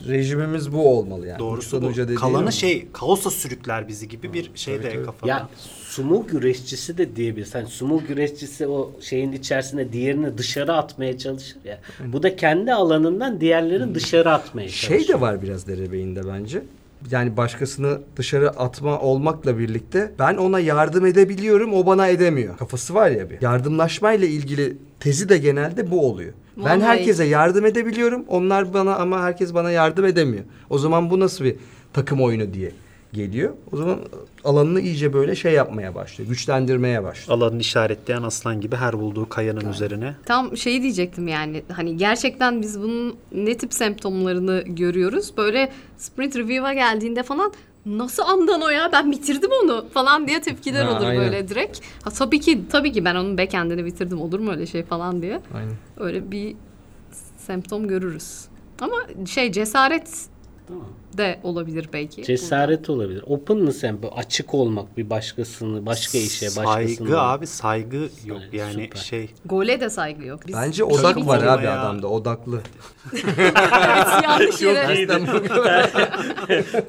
Rejimimiz 0.08 0.72
bu 0.72 0.98
olmalı 0.98 1.26
yani. 1.26 1.38
Doğrusu 1.38 1.82
bu. 1.82 1.96
dediği 1.96 2.14
Kalanı 2.14 2.52
şey 2.52 2.88
kaosa 2.92 3.30
sürükler 3.30 3.88
bizi 3.88 4.08
gibi 4.08 4.32
bir 4.32 4.50
şey 4.54 4.76
Tabii, 4.76 4.86
de 4.86 4.92
tabii. 4.92 5.04
kafada. 5.04 5.30
Ya 5.30 5.48
sumo 5.84 6.26
güreşçisi 6.26 6.98
de 6.98 7.16
diyebiliriz. 7.16 7.54
Hani 7.54 7.66
sumo 7.66 8.02
güreşçisi 8.08 8.66
o 8.66 8.92
şeyin 9.00 9.32
içerisinde 9.32 9.92
diğerini 9.92 10.38
dışarı 10.38 10.72
atmaya 10.72 11.18
çalışır 11.18 11.58
ya. 11.64 11.80
Bu 12.06 12.22
da 12.22 12.36
kendi 12.36 12.72
alanından 12.72 13.40
diğerlerini 13.40 13.94
dışarı 13.94 14.32
atmaya 14.32 14.68
çalışıyor. 14.68 15.00
Şey 15.00 15.08
de 15.08 15.20
var 15.20 15.42
biraz 15.42 15.66
derebeyinde 15.66 16.26
bence. 16.26 16.62
Yani 17.10 17.36
başkasını 17.36 18.00
dışarı 18.16 18.50
atma 18.50 19.00
olmakla 19.00 19.58
birlikte 19.58 20.12
ben 20.18 20.36
ona 20.36 20.60
yardım 20.60 21.06
edebiliyorum 21.06 21.74
o 21.74 21.86
bana 21.86 22.08
edemiyor. 22.08 22.56
Kafası 22.56 22.94
var 22.94 23.10
ya 23.10 23.30
bir. 23.30 23.42
Yardımlaşmayla 23.42 24.26
ilgili 24.26 24.76
tezi 25.00 25.28
de 25.28 25.38
genelde 25.38 25.90
bu 25.90 26.08
oluyor. 26.08 26.32
Ben 26.56 26.64
Vallahi. 26.64 26.80
herkese 26.82 27.24
yardım 27.24 27.66
edebiliyorum. 27.66 28.24
Onlar 28.28 28.74
bana 28.74 28.96
ama 28.96 29.22
herkes 29.22 29.54
bana 29.54 29.70
yardım 29.70 30.04
edemiyor. 30.04 30.44
O 30.70 30.78
zaman 30.78 31.10
bu 31.10 31.20
nasıl 31.20 31.44
bir 31.44 31.56
takım 31.92 32.20
oyunu 32.22 32.54
diye 32.54 32.72
geliyor. 33.12 33.54
O 33.72 33.76
zaman 33.76 33.98
alanını 34.44 34.80
iyice 34.80 35.12
böyle 35.12 35.34
şey 35.36 35.52
yapmaya 35.52 35.94
başlıyor. 35.94 36.30
Güçlendirmeye 36.30 37.04
başlıyor. 37.04 37.38
Alanını 37.38 37.60
işaretleyen 37.60 38.22
aslan 38.22 38.60
gibi 38.60 38.76
her 38.76 39.00
bulduğu 39.00 39.28
kayanın 39.28 39.70
üzerine. 39.70 40.14
Tam 40.26 40.56
şey 40.56 40.82
diyecektim 40.82 41.28
yani 41.28 41.62
hani 41.72 41.96
gerçekten 41.96 42.62
biz 42.62 42.80
bunun 42.80 43.16
ne 43.32 43.56
tip 43.56 43.74
semptomlarını 43.74 44.62
görüyoruz. 44.66 45.32
Böyle 45.36 45.72
sprint 45.98 46.36
review'a 46.36 46.72
geldiğinde 46.72 47.22
falan 47.22 47.52
nasıl 47.86 48.22
andan 48.22 48.62
o 48.62 48.68
ya 48.68 48.90
ben 48.92 49.12
bitirdim 49.12 49.50
onu 49.64 49.86
falan 49.94 50.28
diye 50.28 50.40
tepkiler 50.40 50.84
Ha, 50.84 50.90
olur 50.96 51.06
aynen. 51.06 51.22
böyle 51.22 51.48
direkt. 51.48 51.80
Ha, 52.04 52.10
tabii 52.10 52.40
ki 52.40 52.60
tabii 52.70 52.92
ki 52.92 53.04
ben 53.04 53.14
onun 53.14 53.38
backend'ini 53.38 53.84
bitirdim 53.84 54.20
olur 54.20 54.38
mu 54.40 54.50
öyle 54.50 54.66
şey 54.66 54.82
falan 54.82 55.22
diye. 55.22 55.40
Aynen. 55.54 55.72
Öyle 55.98 56.30
bir 56.30 56.54
semptom 57.38 57.88
görürüz. 57.88 58.44
Ama 58.80 58.96
şey 59.26 59.52
cesaret 59.52 60.10
Tamam. 60.68 60.84
De 61.18 61.38
olabilir 61.42 61.88
belki. 61.92 62.22
Cesaret 62.24 62.90
olabilir. 62.90 63.24
Open 63.26 63.56
mı 63.56 63.72
sen? 63.72 64.02
Böyle 64.02 64.14
Açık 64.14 64.54
olmak 64.54 64.96
bir 64.96 65.10
başkasını, 65.10 65.86
başka 65.86 66.18
işe, 66.18 66.46
başkasını. 66.46 66.96
Saygı 66.96 67.20
abi 67.20 67.46
saygı 67.46 68.08
yok 68.26 68.38
Aynen, 68.52 68.58
yani 68.64 68.82
süper. 68.84 68.98
şey. 69.00 69.20
Burada. 69.20 69.40
Gole 69.46 69.80
de 69.80 69.90
saygı 69.90 70.26
yok. 70.26 70.40
Biz 70.46 70.54
Bence 70.56 70.76
şey 70.76 70.84
odak 70.84 71.26
var 71.26 71.42
abi 71.42 71.64
Ya. 71.64 71.80
adamda 71.80 72.06
odaklı. 72.08 72.60
Evet, 73.38 73.54
yanlış 74.24 74.62
yere. 74.62 75.08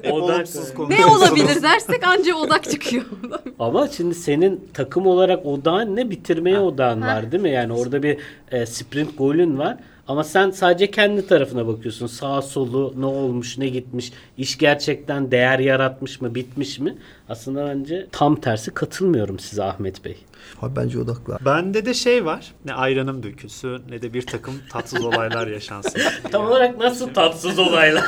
Odak. 0.12 0.46
Ne 0.88 1.06
olabilir 1.06 1.62
dersek 1.62 2.06
anca 2.06 2.34
odak 2.34 2.64
çıkıyor. 2.70 3.04
Ama 3.58 3.88
şimdi 3.88 4.14
senin 4.14 4.68
takım 4.74 5.06
olarak 5.06 5.46
odağın 5.46 5.96
ne? 5.96 6.10
Bitirmeye 6.10 6.58
odağın 6.58 7.02
Ha. 7.02 7.08
var 7.16 7.32
değil 7.32 7.42
mi? 7.42 7.50
Yani 7.50 7.72
orada 7.72 8.02
bir 8.02 8.18
e, 8.50 8.66
sprint 8.66 9.18
golün 9.18 9.58
var. 9.58 9.76
Ama 10.08 10.24
sen 10.24 10.50
sadece 10.50 10.90
kendi 10.90 11.26
tarafına 11.26 11.66
bakıyorsun. 11.66 12.06
Sağ 12.06 12.42
solu 12.42 12.94
ne 12.96 13.06
olmuş, 13.06 13.58
ne 13.58 13.68
gitmiş, 13.68 14.12
iş 14.38 14.58
gerçekten 14.58 15.30
değer 15.30 15.58
yaratmış 15.58 16.20
mı, 16.20 16.34
bitmiş 16.34 16.78
mi? 16.78 16.98
Aslında 17.28 17.66
bence 17.66 18.06
tam 18.12 18.36
tersi 18.36 18.70
katılmıyorum 18.70 19.38
size 19.38 19.62
Ahmet 19.62 20.04
Bey. 20.04 20.16
Abi 20.62 20.76
bence 20.76 20.98
odaklı. 20.98 21.38
Bende 21.44 21.86
de 21.86 21.94
şey 21.94 22.24
var. 22.24 22.52
Ne 22.64 22.74
ayranım 22.74 23.22
dökülsün 23.22 23.82
ne 23.88 24.02
de 24.02 24.14
bir 24.14 24.26
takım 24.26 24.54
tatsız 24.70 25.04
olaylar 25.04 25.46
yaşansın. 25.46 26.00
Tam 26.32 26.46
olarak 26.46 26.78
nasıl 26.78 27.14
tatsız 27.14 27.58
olaylar? 27.58 28.04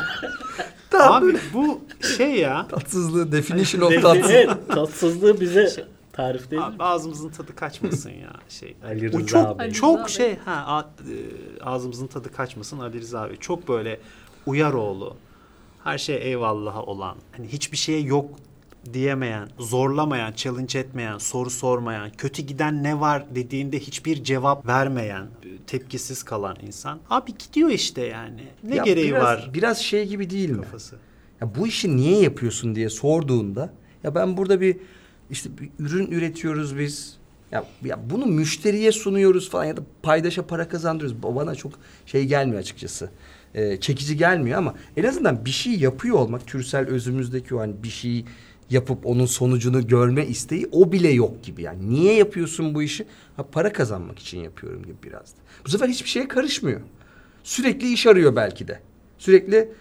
Abi 1.00 1.36
bu 1.54 1.80
şey 2.16 2.34
ya. 2.34 2.66
Tatsızlığı 2.70 3.32
definition 3.32 3.80
of 3.80 4.02
tatsız. 4.02 4.30
evet, 4.30 4.50
tatsızlığı 4.68 5.40
bize 5.40 5.86
tarif 6.16 6.50
değil 6.50 6.62
mi? 6.62 6.68
Abi 6.68 6.83
ağzımızın 6.83 7.28
tadı 7.28 7.54
kaçmasın 7.56 8.11
ya 8.11 8.33
şey. 8.49 8.76
Ali 8.85 9.09
O 9.16 9.18
Rıza 9.18 9.26
çok 9.44 9.59
Bey. 9.59 9.71
çok 9.73 9.99
Ali 10.00 10.11
şey 10.11 10.37
ha 10.37 10.52
a- 10.66 10.80
e, 11.11 11.14
ağzımızın 11.62 12.06
tadı 12.06 12.33
kaçmasın 12.33 12.78
Ali 12.78 13.00
Rıza 13.00 13.28
Bey. 13.30 13.37
Çok 13.37 13.68
böyle 13.68 14.00
uyaroğlu. 14.47 15.16
Her 15.85 15.99
şeye 15.99 16.18
eyvallah'a 16.21 16.83
olan. 16.83 17.16
Hani 17.37 17.49
hiçbir 17.49 17.76
şeye 17.76 18.00
yok 18.00 18.30
diyemeyen, 18.92 19.49
zorlamayan, 19.59 20.33
challenge 20.33 20.78
etmeyen, 20.78 21.18
soru 21.18 21.50
sormayan, 21.50 22.11
kötü 22.11 22.42
giden 22.42 22.83
ne 22.83 23.00
var 23.00 23.25
dediğinde 23.35 23.78
hiçbir 23.80 24.25
cevap 24.25 24.66
vermeyen, 24.66 25.26
tepkisiz 25.66 26.23
kalan 26.23 26.56
insan. 26.66 26.99
Abi 27.11 27.30
gidiyor 27.38 27.71
işte 27.71 28.02
yani. 28.06 28.44
Ne 28.64 28.76
Ya 28.76 28.83
gereği 28.85 29.11
biraz, 29.11 29.23
var 29.23 29.50
Biraz 29.54 29.78
şey 29.78 30.09
gibi 30.09 30.30
değil 30.30 30.50
mi? 30.50 30.56
kafası. 30.62 30.97
Ya 31.40 31.54
bu 31.59 31.66
işi 31.66 31.97
niye 31.97 32.21
yapıyorsun 32.23 32.75
diye 32.75 32.88
sorduğunda 32.90 33.73
ya 34.02 34.14
ben 34.14 34.37
burada 34.37 34.61
bir 34.61 34.76
işte 35.31 35.50
bir 35.59 35.71
ürün 35.78 36.11
üretiyoruz 36.11 36.78
biz. 36.78 37.16
Ya, 37.52 37.64
ya 37.85 37.99
bunu 38.11 38.26
müşteriye 38.26 38.93
sunuyoruz 38.93 39.50
falan 39.50 39.64
ya 39.64 39.76
da 39.76 39.81
paydaşa 40.02 40.47
para 40.47 40.69
kazandırıyoruz. 40.69 41.23
Bana 41.23 41.54
çok 41.54 41.73
şey 42.07 42.25
gelmiyor 42.25 42.61
açıkçası. 42.61 43.11
Ee, 43.54 43.81
çekici 43.81 44.16
gelmiyor 44.16 44.59
ama 44.59 44.75
en 44.97 45.04
azından 45.04 45.45
bir 45.45 45.50
şey 45.50 45.73
yapıyor 45.73 46.16
olmak 46.16 46.47
türsel 46.47 46.87
özümüzdeki 46.87 47.54
o 47.54 47.61
hani 47.61 47.83
bir 47.83 47.88
şey 47.88 48.25
yapıp 48.71 49.07
onun 49.07 49.26
sonucunu 49.26 49.87
görme 49.87 50.26
isteği 50.26 50.69
o 50.73 50.93
bile 50.93 51.11
yok 51.11 51.45
gibi 51.45 51.62
yani. 51.62 51.90
Niye 51.90 52.14
yapıyorsun 52.14 52.75
bu 52.75 52.83
işi? 52.83 53.07
Ha, 53.37 53.47
para 53.52 53.73
kazanmak 53.73 54.19
için 54.19 54.40
yapıyorum 54.40 54.83
gibi 54.83 54.97
biraz. 55.02 55.35
Bu 55.66 55.71
sefer 55.71 55.88
hiçbir 55.88 56.09
şeye 56.09 56.28
karışmıyor. 56.28 56.81
Sürekli 57.45 57.93
iş 57.93 58.07
arıyor 58.07 58.37
belki 58.37 58.69
de. 58.69 58.81
Sürekli 59.19 59.73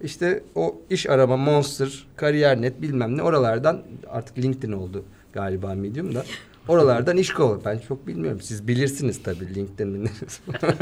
işte 0.00 0.42
o 0.54 0.76
iş 0.90 1.08
arama 1.08 1.36
Monster, 1.36 2.06
Kariyer.net 2.16 2.82
bilmem 2.82 3.16
ne 3.16 3.22
oralardan 3.22 3.82
artık 4.10 4.38
LinkedIn 4.38 4.72
oldu 4.72 5.04
galiba 5.32 5.74
Medium 5.74 6.14
da. 6.14 6.24
Oralardan 6.68 7.16
iş 7.16 7.30
kovalıyor. 7.32 7.64
Ben 7.64 7.78
çok 7.78 8.06
bilmiyorum. 8.06 8.40
Siz 8.40 8.68
bilirsiniz 8.68 9.22
tabii 9.22 9.54
LinkedIn'in. 9.54 10.10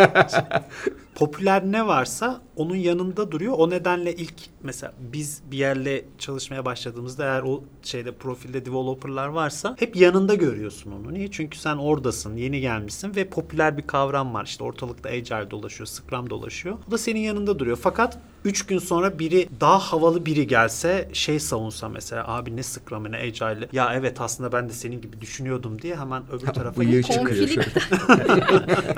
popüler 1.15 1.65
ne 1.65 1.87
varsa 1.87 2.41
onun 2.57 2.77
yanında 2.77 3.33
duruyor. 3.33 3.55
O 3.59 3.71
nedenle 3.71 4.15
ilk 4.15 4.35
mesela 4.63 4.93
biz 5.13 5.43
bir 5.51 5.59
yerle 5.59 6.05
çalışmaya 6.19 6.65
başladığımızda 6.65 7.25
eğer 7.25 7.43
o 7.43 7.63
şeyde 7.83 8.13
profilde 8.13 8.65
developerlar 8.65 9.29
varsa 9.29 9.77
hep 9.79 9.97
yanında 9.97 10.35
görüyorsun 10.35 10.93
onu. 10.93 11.15
Niye? 11.15 11.31
Çünkü 11.31 11.59
sen 11.59 11.77
oradasın, 11.77 12.37
yeni 12.37 12.61
gelmişsin 12.61 13.17
ve 13.17 13.29
popüler 13.29 13.79
bir 13.79 13.87
kavram 13.87 14.35
var. 14.35 14.45
İşte 14.45 14.65
ortalıkta 14.65 15.09
Agile 15.09 15.51
dolaşıyor, 15.51 15.87
Scrum 15.87 16.31
dolaşıyor. 16.31 16.79
O 16.89 16.91
da 16.91 16.99
senin 16.99 17.21
yanında 17.21 17.59
duruyor. 17.59 17.79
Fakat 17.83 18.19
üç 18.49 18.67
gün 18.67 18.78
sonra 18.78 19.19
biri 19.19 19.49
daha 19.61 19.78
havalı 19.78 20.26
biri 20.26 20.47
gelse 20.47 21.09
şey 21.12 21.40
savunsa 21.40 21.88
mesela 21.88 22.28
abi 22.28 22.57
ne 22.57 22.62
Scrum'ı 22.62 23.12
ne 23.12 23.17
Agile'i. 23.17 23.69
Ya 23.73 23.95
evet 23.95 24.21
aslında 24.21 24.52
ben 24.52 24.69
de 24.69 24.73
senin 24.73 25.00
gibi 25.00 25.21
düşünüyordum 25.21 25.83
diye 25.83 25.97
hemen 25.97 26.23
öbür 26.33 26.47
tarafa 26.47 26.81
Bıyığı 26.81 27.02
çıkıyor 27.02 27.64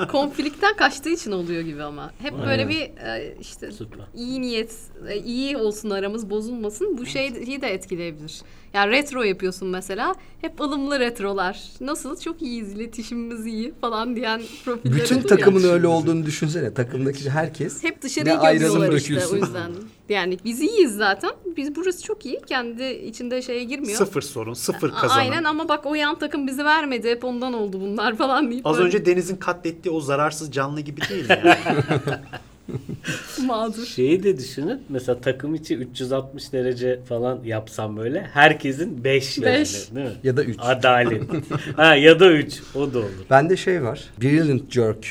konflikten 0.08 0.76
kaçtığı 0.76 1.10
için 1.10 1.32
oluyor 1.32 1.62
gibi 1.62 1.82
ama. 1.82 2.10
Hep 2.18 2.32
böyle 2.38 2.48
Aynen. 2.50 2.68
bir 2.68 2.80
e, 2.80 3.36
işte 3.40 3.72
Süper. 3.72 4.00
iyi 4.14 4.40
niyet, 4.40 4.72
e, 5.08 5.16
iyi 5.16 5.56
olsun 5.56 5.90
aramız 5.90 6.30
bozulmasın. 6.30 6.98
Bu 6.98 7.06
şeyi 7.06 7.62
de 7.62 7.74
etkileyebilir. 7.74 8.42
Yani 8.74 8.90
retro 8.90 9.22
yapıyorsun 9.22 9.68
mesela. 9.68 10.14
Hep 10.40 10.60
ılımlı 10.60 11.00
retrolar. 11.00 11.62
Nasıl? 11.80 12.20
Çok 12.20 12.42
iyiyiz, 12.42 12.72
iletişimimiz 12.72 13.46
iyi 13.46 13.74
falan 13.80 14.16
diyen 14.16 14.42
profiller 14.64 14.96
Bütün 14.96 15.22
takımın 15.22 15.64
öyle 15.64 15.86
olduğunu 15.86 16.26
düşünsene. 16.26 16.74
Takımdaki 16.74 17.30
herkes 17.30 17.84
Hep 17.84 17.96
ayranı 18.24 18.58
görüyorlar 18.58 18.92
işte 18.92 19.26
o 19.26 19.36
yüzden. 19.36 19.70
Yani 20.08 20.38
biz 20.44 20.60
iyiyiz 20.60 20.96
zaten. 20.96 21.30
Biz 21.56 21.76
burası 21.76 22.02
çok 22.04 22.26
iyi. 22.26 22.40
Kendi 22.46 22.84
içinde 22.84 23.42
şeye 23.42 23.64
girmiyor. 23.64 23.98
Sıfır 23.98 24.22
sorun, 24.22 24.54
sıfır 24.54 24.88
A- 24.90 24.94
kazanım. 24.94 25.20
Aynen 25.20 25.44
ama 25.44 25.68
bak 25.68 25.86
o 25.86 25.94
yan 25.94 26.18
takım 26.18 26.46
bizi 26.46 26.64
vermedi. 26.64 27.10
Hep 27.10 27.24
ondan 27.24 27.52
oldu 27.52 27.80
bunlar 27.80 28.16
falan 28.16 28.50
deyip 28.50 28.66
Az 28.66 28.76
böyle 28.76 28.86
önce 28.86 29.06
Deniz'in 29.06 29.36
katlettiği 29.36 29.94
o 29.94 30.00
zararsız 30.00 30.52
canlı 30.52 30.80
gibi 30.80 31.00
değil 31.08 31.28
yani. 31.28 31.54
mağdur. 33.46 33.86
Şeyi 33.86 34.22
de 34.22 34.38
düşünün. 34.38 34.82
Mesela 34.88 35.20
takım 35.20 35.54
içi 35.54 35.76
360 35.76 36.52
derece 36.52 37.00
falan 37.04 37.44
yapsam 37.44 37.96
böyle. 37.96 38.22
Herkesin 38.22 39.04
5 39.04 39.38
yani. 39.38 39.46
Beş. 39.46 39.94
Değil 39.94 40.06
mi? 40.06 40.12
ya 40.22 40.36
da 40.36 40.44
üç. 40.44 40.56
Adalet. 40.58 41.22
ha 41.76 41.94
ya 41.94 42.20
da 42.20 42.32
3. 42.32 42.62
O 42.74 42.94
da 42.94 42.98
olur. 42.98 43.26
Bende 43.30 43.56
şey 43.56 43.82
var. 43.82 44.04
Brilliant 44.20 44.72
Jerk 44.72 45.06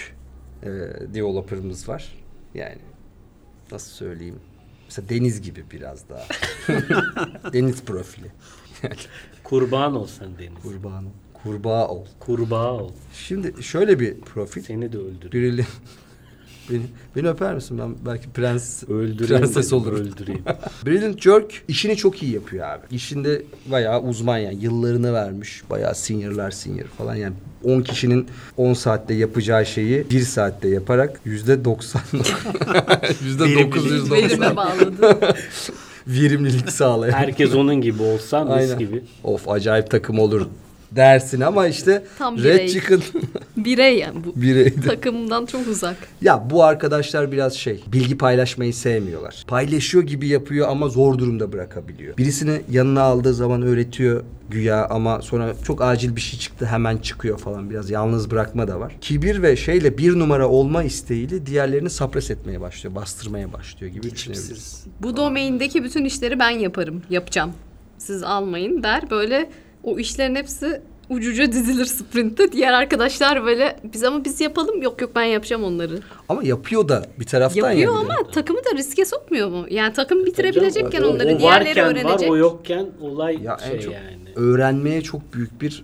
e, 0.64 0.68
developer'ımız 1.14 1.90
var. 1.90 2.16
Yani 2.54 2.78
nasıl 3.72 3.92
söyleyeyim? 3.92 4.40
Mesela 4.86 5.10
Deniz 5.10 5.42
gibi 5.42 5.64
biraz 5.72 6.10
daha. 6.10 6.26
Deniz 7.54 7.84
profili. 7.84 8.28
Kurban 9.44 9.96
ol 9.96 10.08
sen 10.08 10.28
Deniz. 10.38 10.62
Kurban. 10.64 11.06
Kurbağa 11.44 11.88
ol. 11.88 12.06
Kurbağa 12.20 12.72
ol. 12.72 12.92
Şimdi 13.14 13.64
şöyle 13.64 14.00
bir 14.00 14.22
profil. 14.22 14.62
Seni 14.62 14.94
de 14.94 14.98
öldür. 14.98 15.32
Brilliant. 15.32 15.70
Beni, 16.70 16.82
beni 17.16 17.30
öper 17.30 17.56
misin? 17.56 17.80
Ben 17.80 17.96
belki 18.06 18.30
prens 18.30 18.84
Öldüreyim. 18.84 19.42
prenses 19.42 19.66
dedim, 19.68 19.78
olurum. 19.78 20.00
Öldüreyim. 20.00 20.42
Brilliant 20.86 21.22
Jerk 21.22 21.64
işini 21.68 21.98
çok 21.98 22.24
iyi 22.24 22.34
yapıyor 22.34 22.68
abi. 22.68 22.82
İşinde 22.96 23.42
bayağı 23.66 24.02
uzman 24.02 24.38
yani 24.38 24.58
yıllarını 24.64 25.14
vermiş. 25.14 25.62
Bayağı 25.70 25.96
seniorlar 25.96 26.52
senior 26.52 26.86
falan 26.86 27.16
yani 27.16 27.34
10 27.64 27.82
kişinin 27.82 28.28
10 28.58 28.74
saatte 28.74 29.14
yapacağı 29.14 29.66
şeyi 29.66 30.10
1 30.10 30.20
saatte 30.22 30.70
yaparak 30.70 31.22
yüzde 31.26 31.66
90 31.66 32.02
yüzde 33.24 33.44
990 33.56 34.18
Verime 34.18 34.56
bağladı. 34.56 35.20
verimlilik 36.08 36.72
sağlayan. 36.72 37.14
Herkes 37.14 37.56
onun 37.56 37.76
gibi 37.82 38.04
olsa 38.04 38.44
mis 38.44 38.54
Aynen. 38.54 38.80
gibi. 38.80 39.04
Of 39.24 39.50
acayip 39.50 39.92
takım 39.92 40.20
olur 40.20 40.48
dersin 40.92 41.42
ama 41.42 41.68
işte 41.68 42.04
Tam 42.18 42.38
Red 42.38 42.44
birey. 42.44 42.68
Chicken 42.68 43.00
Birey 43.58 43.98
yani 43.98 44.24
bu. 44.24 44.42
bireydi. 44.42 44.82
Takımdan 44.82 45.46
çok 45.46 45.68
uzak. 45.68 45.96
Ya 46.22 46.44
bu 46.50 46.64
arkadaşlar 46.64 47.32
biraz 47.32 47.54
şey 47.54 47.84
bilgi 47.88 48.18
paylaşmayı 48.18 48.74
sevmiyorlar. 48.74 49.44
Paylaşıyor 49.48 50.04
gibi 50.04 50.28
yapıyor 50.28 50.68
ama 50.70 50.90
zor 50.90 51.18
durumda 51.18 51.52
bırakabiliyor. 51.52 52.18
Birisini 52.18 52.62
yanına 52.72 53.02
aldığı 53.02 53.34
zaman 53.34 53.62
öğretiyor 53.62 54.24
güya 54.50 54.86
ama 54.90 55.22
sonra 55.22 55.54
çok 55.64 55.82
acil 55.82 56.16
bir 56.16 56.22
şey 56.22 56.40
çıktı 56.40 56.66
hemen 56.66 56.98
çıkıyor 56.98 57.38
falan 57.40 57.70
biraz 57.70 57.90
yalnız 57.90 58.32
bırakma 58.32 58.68
da 58.68 58.80
var. 58.80 58.96
Kibir 59.02 59.42
ve 59.42 59.56
şeyle 59.56 59.98
bir 59.98 60.20
numara 60.20 60.48
olma 60.48 60.84
isteğiyle 60.84 61.46
diğerlerini 61.46 61.90
sapres 61.90 62.32
etmeye 62.32 62.62
başlıyor, 62.62 62.96
bastırmaya 62.96 63.54
başlıyor 63.54 63.94
gibi 63.94 64.12
düşünebiliriz. 64.12 64.84
Bu 65.02 65.18
domaindeki 65.18 65.84
bütün 65.84 66.06
işleri 66.06 66.40
ben 66.40 66.50
yaparım, 66.50 67.02
yapacağım. 67.10 67.52
Siz 67.98 68.24
almayın 68.24 68.84
der. 68.84 69.10
Böyle 69.10 69.50
o 69.84 70.00
işlerin 70.00 70.36
hepsi 70.36 70.82
ucuca 71.10 71.52
dizilir 71.52 71.86
sprintte. 71.86 72.52
Diğer 72.52 72.74
arkadaşlar 72.74 73.46
böyle 73.46 73.80
biz 73.94 74.04
ama 74.04 74.26
biz 74.26 74.42
yapalım. 74.42 74.82
Yok 74.82 75.02
yok 75.02 75.12
ben 75.16 75.24
yapacağım 75.24 75.64
onları. 75.64 76.00
Ama 76.30 76.44
yapıyor 76.44 76.90
da 76.90 77.06
bir 77.20 77.26
taraftan 77.26 77.58
Yapıyor 77.72 77.90
ya 77.90 78.04
bir 78.04 78.10
de. 78.10 78.14
ama 78.14 78.32
takımı 78.32 78.60
da 78.60 78.78
riske 78.78 79.06
sokmuyor 79.06 79.50
mu? 79.50 79.66
Yani 79.70 79.94
takım 79.94 80.26
bitirebilecekken 80.26 81.02
O- 81.02 81.08
onları 81.08 81.36
o 81.36 81.40
diğerleri 81.40 81.68
varken 81.70 81.86
öğrenecek. 81.86 82.30
var 82.30 82.34
o 82.34 82.38
yokken 82.38 82.86
olay 83.02 83.44
Ya 83.44 83.58
en 83.66 83.70
şey 83.70 83.80
çok 83.80 83.94
yani. 83.94 84.18
öğrenmeye 84.36 85.02
çok 85.02 85.34
büyük 85.34 85.62
bir 85.62 85.84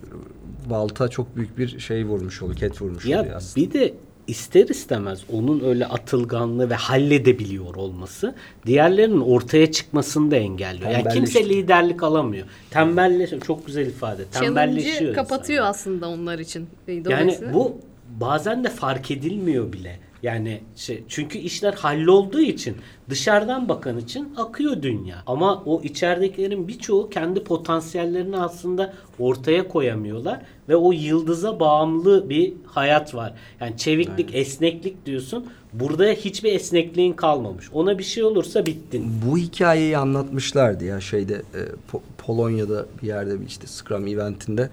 balta 0.70 1.08
çok 1.08 1.36
büyük 1.36 1.58
bir 1.58 1.78
şey 1.78 2.04
vurmuş 2.04 2.42
oluyor. 2.42 2.58
Ket 2.58 2.82
vurmuş 2.82 3.06
oluyor 3.06 3.26
Ya 3.26 3.36
aslında. 3.36 3.66
bir 3.66 3.72
de 3.72 3.94
ister 4.26 4.68
istemez 4.68 5.20
onun 5.32 5.64
öyle 5.64 5.86
atılganlığı 5.86 6.70
ve 6.70 6.74
halledebiliyor 6.74 7.74
olması 7.74 8.34
diğerlerinin 8.66 9.20
ortaya 9.20 9.72
çıkmasını 9.72 10.30
da 10.30 10.36
engelliyor. 10.36 10.90
Yani 10.90 11.08
kimse 11.12 11.48
liderlik 11.48 12.02
alamıyor. 12.02 12.46
Tembelleşiyor. 12.70 13.42
Çok 13.42 13.66
güzel 13.66 13.86
ifade. 13.86 14.24
Tembelleşiyor. 14.24 14.94
Challenge'ı 14.94 15.10
insan. 15.10 15.24
kapatıyor 15.24 15.64
aslında 15.64 16.08
onlar 16.08 16.38
için. 16.38 16.66
Yani 16.88 17.04
Dolayısıyla- 17.04 17.54
bu 17.54 17.78
bazen 18.20 18.64
de 18.64 18.68
fark 18.68 19.10
edilmiyor 19.10 19.72
bile. 19.72 19.98
Yani 20.22 20.60
şey 20.76 21.02
çünkü 21.08 21.38
işler 21.38 21.72
hallolduğu 21.72 22.40
için 22.40 22.76
dışarıdan 23.10 23.68
bakan 23.68 23.98
için 23.98 24.34
akıyor 24.36 24.82
dünya. 24.82 25.22
Ama 25.26 25.62
o 25.66 25.82
içeridekilerin 25.82 26.68
birçoğu 26.68 27.10
kendi 27.10 27.44
potansiyellerini 27.44 28.38
aslında 28.38 28.92
ortaya 29.18 29.68
koyamıyorlar 29.68 30.40
ve 30.68 30.76
o 30.76 30.92
yıldıza 30.92 31.60
bağımlı 31.60 32.30
bir 32.30 32.52
hayat 32.66 33.14
var. 33.14 33.34
Yani 33.60 33.76
çeviklik, 33.76 34.34
esneklik 34.34 35.06
diyorsun. 35.06 35.46
Burada 35.72 36.04
hiçbir 36.04 36.52
esnekliğin 36.52 37.12
kalmamış. 37.12 37.70
Ona 37.72 37.98
bir 37.98 38.04
şey 38.04 38.24
olursa 38.24 38.66
bittin. 38.66 39.06
Bu 39.26 39.38
hikayeyi 39.38 39.98
anlatmışlardı 39.98 40.84
ya 40.84 41.00
şeyde 41.00 41.34
e, 41.34 41.60
Po- 41.92 42.00
Polonya'da 42.18 42.86
bir 43.02 43.06
yerde 43.06 43.40
bir 43.40 43.46
işte 43.46 43.66
Scrum 43.66 44.06
eventinde 44.06 44.70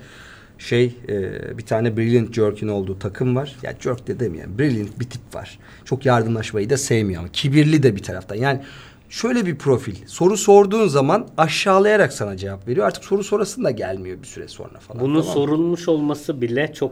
şey 0.63 0.95
e, 1.09 1.57
bir 1.57 1.65
tane 1.65 1.97
Brilliant 1.97 2.33
Jerk'in 2.33 2.67
olduğu 2.67 2.99
takım 2.99 3.35
var. 3.35 3.55
Ya 3.63 3.73
Jerk 3.79 4.07
de 4.07 4.19
demeyelim. 4.19 4.59
Brilliant 4.59 4.99
bir 4.99 5.05
tip 5.05 5.35
var. 5.35 5.59
Çok 5.85 6.05
yardımlaşmayı 6.05 6.69
da 6.69 6.77
sevmiyor 6.77 7.19
ama 7.19 7.31
kibirli 7.31 7.83
de 7.83 7.95
bir 7.95 8.03
taraftan. 8.03 8.35
Yani 8.35 8.61
şöyle 9.09 9.45
bir 9.45 9.57
profil. 9.57 9.95
Soru 10.05 10.37
sorduğun 10.37 10.87
zaman 10.87 11.27
aşağılayarak 11.37 12.13
sana 12.13 12.37
cevap 12.37 12.67
veriyor. 12.67 12.87
Artık 12.87 13.05
soru 13.05 13.23
sorasın 13.23 13.63
da 13.63 13.71
gelmiyor 13.71 14.21
bir 14.21 14.27
süre 14.27 14.47
sonra 14.47 14.79
falan. 14.79 15.01
Bunun 15.01 15.21
tamam 15.21 15.33
sorulmuş 15.33 15.87
olması 15.87 16.41
bile 16.41 16.73
çok 16.73 16.91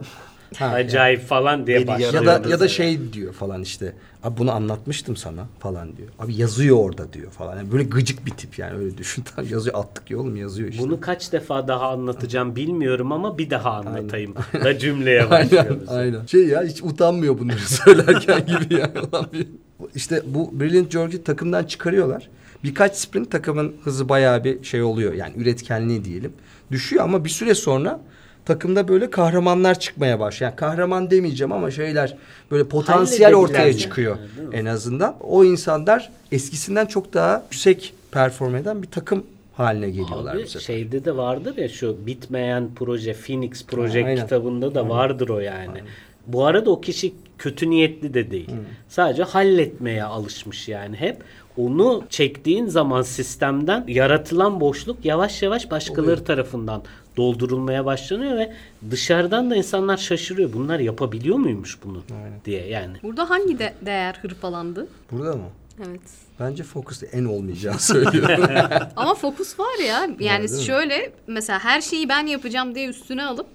Ha, 0.56 0.66
acayip 0.66 1.20
falan 1.20 1.66
diye 1.66 1.86
başlıyor. 1.86 2.14
ya 2.14 2.26
da 2.26 2.48
ya 2.48 2.60
da 2.60 2.68
şey 2.68 3.12
diyor 3.12 3.32
falan 3.32 3.62
işte. 3.62 3.92
Abi 4.22 4.38
bunu 4.38 4.52
anlatmıştım 4.52 5.16
sana 5.16 5.46
falan 5.58 5.96
diyor. 5.96 6.08
Abi 6.18 6.34
yazıyor 6.34 6.76
orada 6.76 7.12
diyor 7.12 7.30
falan. 7.30 7.56
Yani 7.56 7.72
böyle 7.72 7.84
gıcık 7.84 8.26
bir 8.26 8.30
tip 8.30 8.58
yani 8.58 8.78
öyle 8.78 8.98
düşün. 8.98 9.24
Tamam, 9.36 9.50
yazıyor 9.50 9.78
attık 9.78 10.10
ya 10.10 10.18
oğlum 10.18 10.36
yazıyor 10.36 10.68
işte. 10.68 10.82
Bunu 10.82 11.00
kaç 11.00 11.32
defa 11.32 11.68
daha 11.68 11.88
anlatacağım 11.88 12.56
bilmiyorum 12.56 13.12
ama 13.12 13.38
bir 13.38 13.50
daha 13.50 13.70
anlatayım 13.70 14.34
da 14.64 14.78
cümleye 14.78 15.24
aynen, 15.24 15.30
başlıyoruz. 15.30 15.88
aynen. 15.88 16.26
Şey 16.26 16.46
ya 16.46 16.62
hiç 16.62 16.82
utanmıyor 16.82 17.38
bunları 17.38 17.58
söylerken 17.84 18.46
gibi 18.46 18.74
yani. 18.74 19.46
İşte 19.94 20.22
bu 20.26 20.60
Brilliant 20.60 20.92
George'u 20.92 21.24
takımdan 21.24 21.64
çıkarıyorlar. 21.64 22.28
Birkaç 22.64 22.96
sprint 22.96 23.30
takımın 23.30 23.74
hızı 23.84 24.08
bayağı 24.08 24.44
bir 24.44 24.64
şey 24.64 24.82
oluyor. 24.82 25.12
Yani 25.12 25.32
üretkenliği 25.36 26.04
diyelim. 26.04 26.32
Düşüyor 26.70 27.04
ama 27.04 27.24
bir 27.24 27.30
süre 27.30 27.54
sonra 27.54 28.00
takımda 28.44 28.88
böyle 28.88 29.10
kahramanlar 29.10 29.78
çıkmaya 29.78 30.20
başlıyor. 30.20 30.50
Yani 30.50 30.56
kahraman 30.56 31.10
demeyeceğim 31.10 31.52
ama 31.52 31.70
şeyler 31.70 32.16
böyle 32.50 32.64
potansiyel 32.64 33.34
ortaya 33.34 33.76
çıkıyor 33.76 34.14
mi? 34.14 34.20
en 34.52 34.64
azından. 34.64 35.16
O 35.20 35.44
insanlar 35.44 36.10
eskisinden 36.32 36.86
çok 36.86 37.14
daha 37.14 37.42
yüksek 37.50 37.94
perform 38.10 38.54
eden 38.54 38.82
bir 38.82 38.90
takım 38.90 39.24
haline 39.54 39.90
geliyorlar 39.90 40.34
Abi 40.34 40.48
şeyde 40.48 41.04
de 41.04 41.16
vardır 41.16 41.56
ya 41.56 41.68
şu 41.68 41.96
bitmeyen 42.06 42.68
proje 42.76 43.14
Phoenix 43.14 43.66
proje 43.66 44.04
aynen. 44.04 44.16
kitabında 44.22 44.74
da 44.74 44.88
vardır 44.88 45.28
o 45.28 45.38
yani. 45.38 45.80
Bu 46.26 46.46
arada 46.46 46.70
o 46.70 46.80
kişi 46.80 47.12
kötü 47.38 47.70
niyetli 47.70 48.14
de 48.14 48.30
değil. 48.30 48.50
Sadece 48.88 49.22
halletmeye 49.22 50.04
alışmış 50.04 50.68
yani 50.68 50.96
hep. 50.96 51.16
Onu 51.56 52.04
çektiğin 52.10 52.66
zaman 52.66 53.02
sistemden 53.02 53.84
yaratılan 53.88 54.60
boşluk 54.60 55.04
yavaş 55.04 55.42
yavaş 55.42 55.70
başkaları 55.70 56.24
tarafından 56.24 56.82
doldurulmaya 57.16 57.84
başlanıyor 57.84 58.36
ve 58.38 58.52
dışarıdan 58.90 59.50
da 59.50 59.56
insanlar 59.56 59.96
şaşırıyor. 59.96 60.52
Bunlar 60.52 60.78
yapabiliyor 60.78 61.36
muymuş 61.36 61.78
bunu 61.84 62.02
diye 62.44 62.66
yani. 62.68 62.96
Burada 63.02 63.30
hangi 63.30 63.58
de- 63.58 63.74
değer 63.86 64.18
hırpalandı? 64.22 64.86
Burada 65.12 65.36
mı? 65.36 65.48
Evet. 65.88 66.00
Bence 66.40 66.62
fokus 66.62 67.02
en 67.12 67.24
olmayacağı 67.24 67.78
söylüyor. 67.78 68.28
Ama 68.96 69.14
fokus 69.14 69.58
var 69.58 69.84
ya. 69.86 70.06
Yani 70.20 70.42
mi? 70.42 70.62
şöyle 70.62 71.12
mesela 71.26 71.58
her 71.58 71.80
şeyi 71.80 72.08
ben 72.08 72.26
yapacağım 72.26 72.74
diye 72.74 72.88
üstüne 72.88 73.24
alıp 73.24 73.48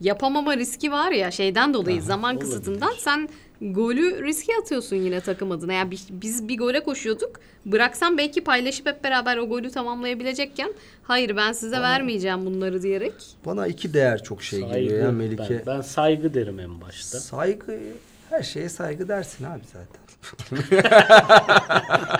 yapamama 0.00 0.56
riski 0.56 0.92
var 0.92 1.10
ya 1.10 1.30
şeyden 1.30 1.74
dolayı 1.74 2.02
zaman 2.02 2.38
kısıtından 2.38 2.92
sen 2.98 3.28
golü 3.72 4.24
riske 4.24 4.52
atıyorsun 4.62 4.96
yine 4.96 5.20
takım 5.20 5.50
adına. 5.50 5.72
Yani 5.72 5.90
biz, 5.90 6.06
biz 6.10 6.48
bir 6.48 6.58
gole 6.58 6.82
koşuyorduk. 6.82 7.40
Bıraksam 7.66 8.18
belki 8.18 8.44
paylaşıp 8.44 8.86
hep 8.86 9.04
beraber 9.04 9.36
o 9.36 9.48
golü 9.48 9.70
tamamlayabilecekken 9.70 10.72
hayır 11.02 11.36
ben 11.36 11.52
size 11.52 11.80
vermeyeceğim 11.80 12.46
bunları 12.46 12.82
diyerek. 12.82 13.12
Bana 13.46 13.66
iki 13.66 13.94
değer 13.94 14.22
çok 14.22 14.42
şey 14.42 14.60
geliyor 14.60 15.04
ya 15.04 15.12
Melike. 15.12 15.62
Ben, 15.66 15.76
ben 15.76 15.80
saygı 15.80 16.34
derim 16.34 16.60
en 16.60 16.80
başta. 16.80 17.20
Saygı, 17.20 17.78
her 18.30 18.42
şeye 18.42 18.68
saygı 18.68 19.08
dersin 19.08 19.44
abi 19.44 19.62
zaten. 19.72 20.04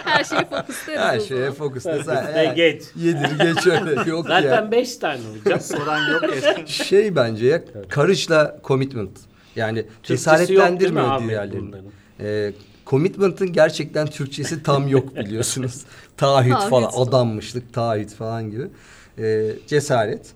Her 0.04 0.24
şeyi 0.24 0.44
fokusleriz. 0.44 1.00
Her 1.00 1.20
şeye 1.20 1.40
zaman. 1.40 1.52
fokus 1.52 1.84
desen. 1.84 2.02
Fokus 2.02 2.06
de 2.28 2.32
eğer 2.34 2.54
geç. 2.54 2.82
Yedir 2.96 3.38
geç 3.38 3.66
öyle 3.66 4.10
yok 4.10 4.26
Zaten 4.28 4.48
ya. 4.64 4.70
5 4.70 4.96
tane 4.96 5.20
olacak. 5.30 5.62
Soran 5.62 6.12
yok 6.12 6.22
ya. 6.44 6.66
Şey 6.66 7.16
bence 7.16 7.46
ya 7.46 7.62
courage'la 7.94 8.60
commitment. 8.64 9.18
Yani 9.56 9.84
cesaretlendirmiyor 10.02 11.28
diğerlerini. 11.28 11.76
Ee, 12.20 12.52
commitment'ın 12.86 13.52
gerçekten 13.52 14.06
Türkçesi 14.06 14.62
tam 14.62 14.88
yok 14.88 15.16
biliyorsunuz. 15.16 15.84
Taahhüt 16.16 16.70
falan, 16.70 16.90
adanmışlık, 16.96 17.72
taahhüt 17.72 18.14
falan 18.14 18.50
gibi. 18.50 18.68
Ee, 19.18 19.50
cesaret. 19.66 20.32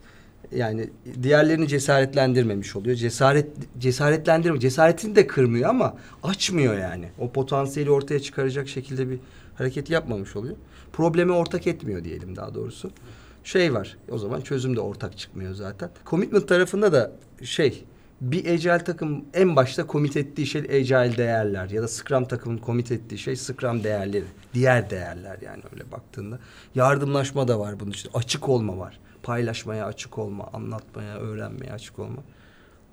Yani 0.56 0.90
diğerlerini 1.22 1.68
cesaretlendirmemiş 1.68 2.76
oluyor. 2.76 2.96
Cesaret 2.96 3.46
cesaretlendirme, 3.78 4.60
cesaretini 4.60 5.16
de 5.16 5.26
kırmıyor 5.26 5.70
ama 5.70 5.96
açmıyor 6.22 6.78
yani. 6.78 7.08
O 7.18 7.32
potansiyeli 7.32 7.90
ortaya 7.90 8.20
çıkaracak 8.20 8.68
şekilde 8.68 9.10
bir 9.10 9.18
hareket 9.54 9.90
yapmamış 9.90 10.36
oluyor. 10.36 10.56
Probleme 10.92 11.32
ortak 11.32 11.66
etmiyor 11.66 12.04
diyelim 12.04 12.36
daha 12.36 12.54
doğrusu. 12.54 12.90
Şey 13.44 13.74
var. 13.74 13.96
O 14.10 14.18
zaman 14.18 14.40
çözüm 14.40 14.76
de 14.76 14.80
ortak 14.80 15.18
çıkmıyor 15.18 15.54
zaten. 15.54 15.90
Commitment 16.06 16.48
tarafında 16.48 16.92
da 16.92 17.12
şey 17.42 17.84
bir 18.20 18.46
agile 18.46 18.84
takım 18.84 19.24
en 19.34 19.56
başta 19.56 19.86
komit 19.86 20.16
ettiği 20.16 20.46
şey 20.46 20.60
agile 20.60 21.16
değerler 21.16 21.70
ya 21.70 21.82
da 21.82 21.88
Scrum 21.88 22.24
takımın 22.24 22.58
komit 22.58 22.92
ettiği 22.92 23.18
şey 23.18 23.36
Scrum 23.36 23.84
değerleri. 23.84 24.24
Diğer 24.54 24.90
değerler 24.90 25.38
yani 25.42 25.62
öyle 25.72 25.92
baktığında. 25.92 26.38
Yardımlaşma 26.74 27.48
da 27.48 27.60
var 27.60 27.80
bunun 27.80 27.90
için. 27.90 28.10
Açık 28.14 28.48
olma 28.48 28.78
var. 28.78 29.00
Paylaşmaya 29.22 29.86
açık 29.86 30.18
olma, 30.18 30.50
anlatmaya, 30.52 31.16
öğrenmeye 31.16 31.72
açık 31.72 31.98
olma. 31.98 32.22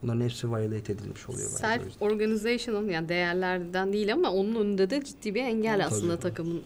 Bunların 0.04 0.22
hepsi 0.22 0.48
violate 0.50 0.94
edilmiş 0.94 1.30
oluyor. 1.30 1.50
Self 1.50 2.02
organizational 2.02 2.90
yani 2.90 3.10
değerlerden 3.10 3.94
değil 3.94 4.14
ama 4.14 4.32
onun 4.32 4.56
önünde 4.56 4.90
de 4.90 5.04
ciddi 5.04 5.36
bir 5.36 5.42
engel 5.42 5.86
aslında 5.86 6.18
takımın. 6.18 6.62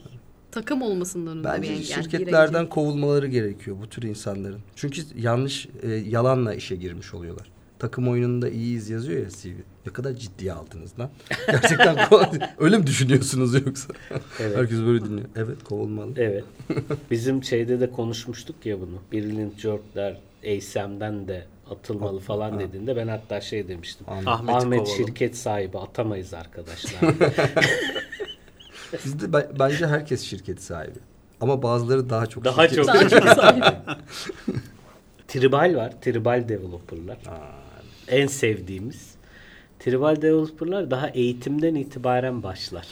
Takım 0.51 0.81
olmasının 0.81 1.27
önünde 1.27 1.47
bir 1.47 1.53
Bence 1.53 1.71
engel. 1.71 1.83
şirketlerden 1.83 2.69
kovulmaları 2.69 3.27
gerekiyor 3.27 3.77
bu 3.81 3.89
tür 3.89 4.03
insanların. 4.03 4.59
Çünkü 4.75 5.01
yanlış, 5.15 5.69
e, 5.81 5.91
yalanla 5.91 6.53
işe 6.53 6.75
girmiş 6.75 7.13
oluyorlar. 7.13 7.47
Takım 7.79 8.07
oyununda 8.09 8.49
iyiyiz 8.49 8.89
yazıyor 8.89 9.23
ya 9.23 9.29
CV. 9.29 9.47
Ne 9.87 9.93
kadar 9.93 10.13
ciddiye 10.13 10.53
aldınız 10.53 10.99
lan? 10.99 11.09
Gerçekten 11.47 11.97
öyle 12.59 12.77
mi 12.77 12.87
düşünüyorsunuz 12.87 13.53
yoksa? 13.53 13.93
Evet. 14.39 14.57
Herkes 14.57 14.79
böyle 14.79 15.05
dinliyor. 15.05 15.27
Evet 15.35 15.63
kovulmalı. 15.63 16.11
Evet. 16.17 16.43
Bizim 17.11 17.43
şeyde 17.43 17.79
de 17.79 17.91
konuşmuştuk 17.91 18.65
ya 18.65 18.79
bunu. 18.81 19.01
Brilliant 19.11 19.59
Jork'lar 19.59 20.17
ASM'den 20.57 21.27
de 21.27 21.45
atılmalı 21.71 22.19
falan 22.19 22.59
dediğinde 22.59 22.95
ben 22.95 23.07
hatta 23.07 23.41
şey 23.41 23.67
demiştim. 23.67 24.05
Ahmet, 24.09 24.27
Ahmet'i 24.49 24.83
kovalım. 24.83 24.97
şirket 24.97 25.37
sahibi 25.37 25.77
atamayız 25.77 26.33
arkadaşlar. 26.33 27.01
Bizde 29.05 29.33
be- 29.33 29.49
bence 29.59 29.87
herkes 29.87 30.21
şirket 30.23 30.61
sahibi. 30.63 30.99
Ama 31.41 31.63
bazıları 31.63 32.09
daha 32.09 32.25
çok 32.25 32.45
Daha 32.45 32.67
şirket 32.67 32.85
çok. 32.85 32.95
Daha 32.95 33.09
çok 33.09 33.23
sahibi. 33.29 33.65
Tribal 35.27 35.75
var. 35.75 35.93
Tribal 36.01 36.49
developerlar. 36.49 37.17
En 38.09 38.27
sevdiğimiz. 38.27 39.15
Tribal 39.79 40.21
developerlar 40.21 40.91
daha 40.91 41.09
eğitimden 41.09 41.75
itibaren 41.75 42.43
başlar. 42.43 42.87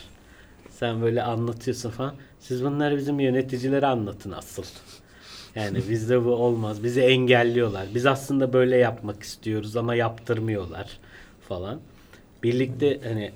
Sen 0.70 1.02
böyle 1.02 1.24
anlatıyorsun 1.24 1.90
falan. 1.90 2.16
Siz 2.40 2.64
bunları 2.64 2.98
bizim 2.98 3.20
yöneticilere 3.20 3.86
anlatın 3.86 4.32
asıl. 4.32 4.64
Yani 5.56 5.78
bizde 5.90 6.26
bu 6.26 6.30
olmaz. 6.32 6.84
Bizi 6.84 7.02
engelliyorlar. 7.02 7.88
Biz 7.96 8.06
aslında 8.06 8.54
böyle 8.54 8.78
yapmak 8.78 9.24
istiyoruz 9.24 9.78
ama 9.78 9.96
yaptırmıyorlar 9.96 11.00
falan. 11.48 11.80
Birlikte 12.44 13.00
hani 13.04 13.32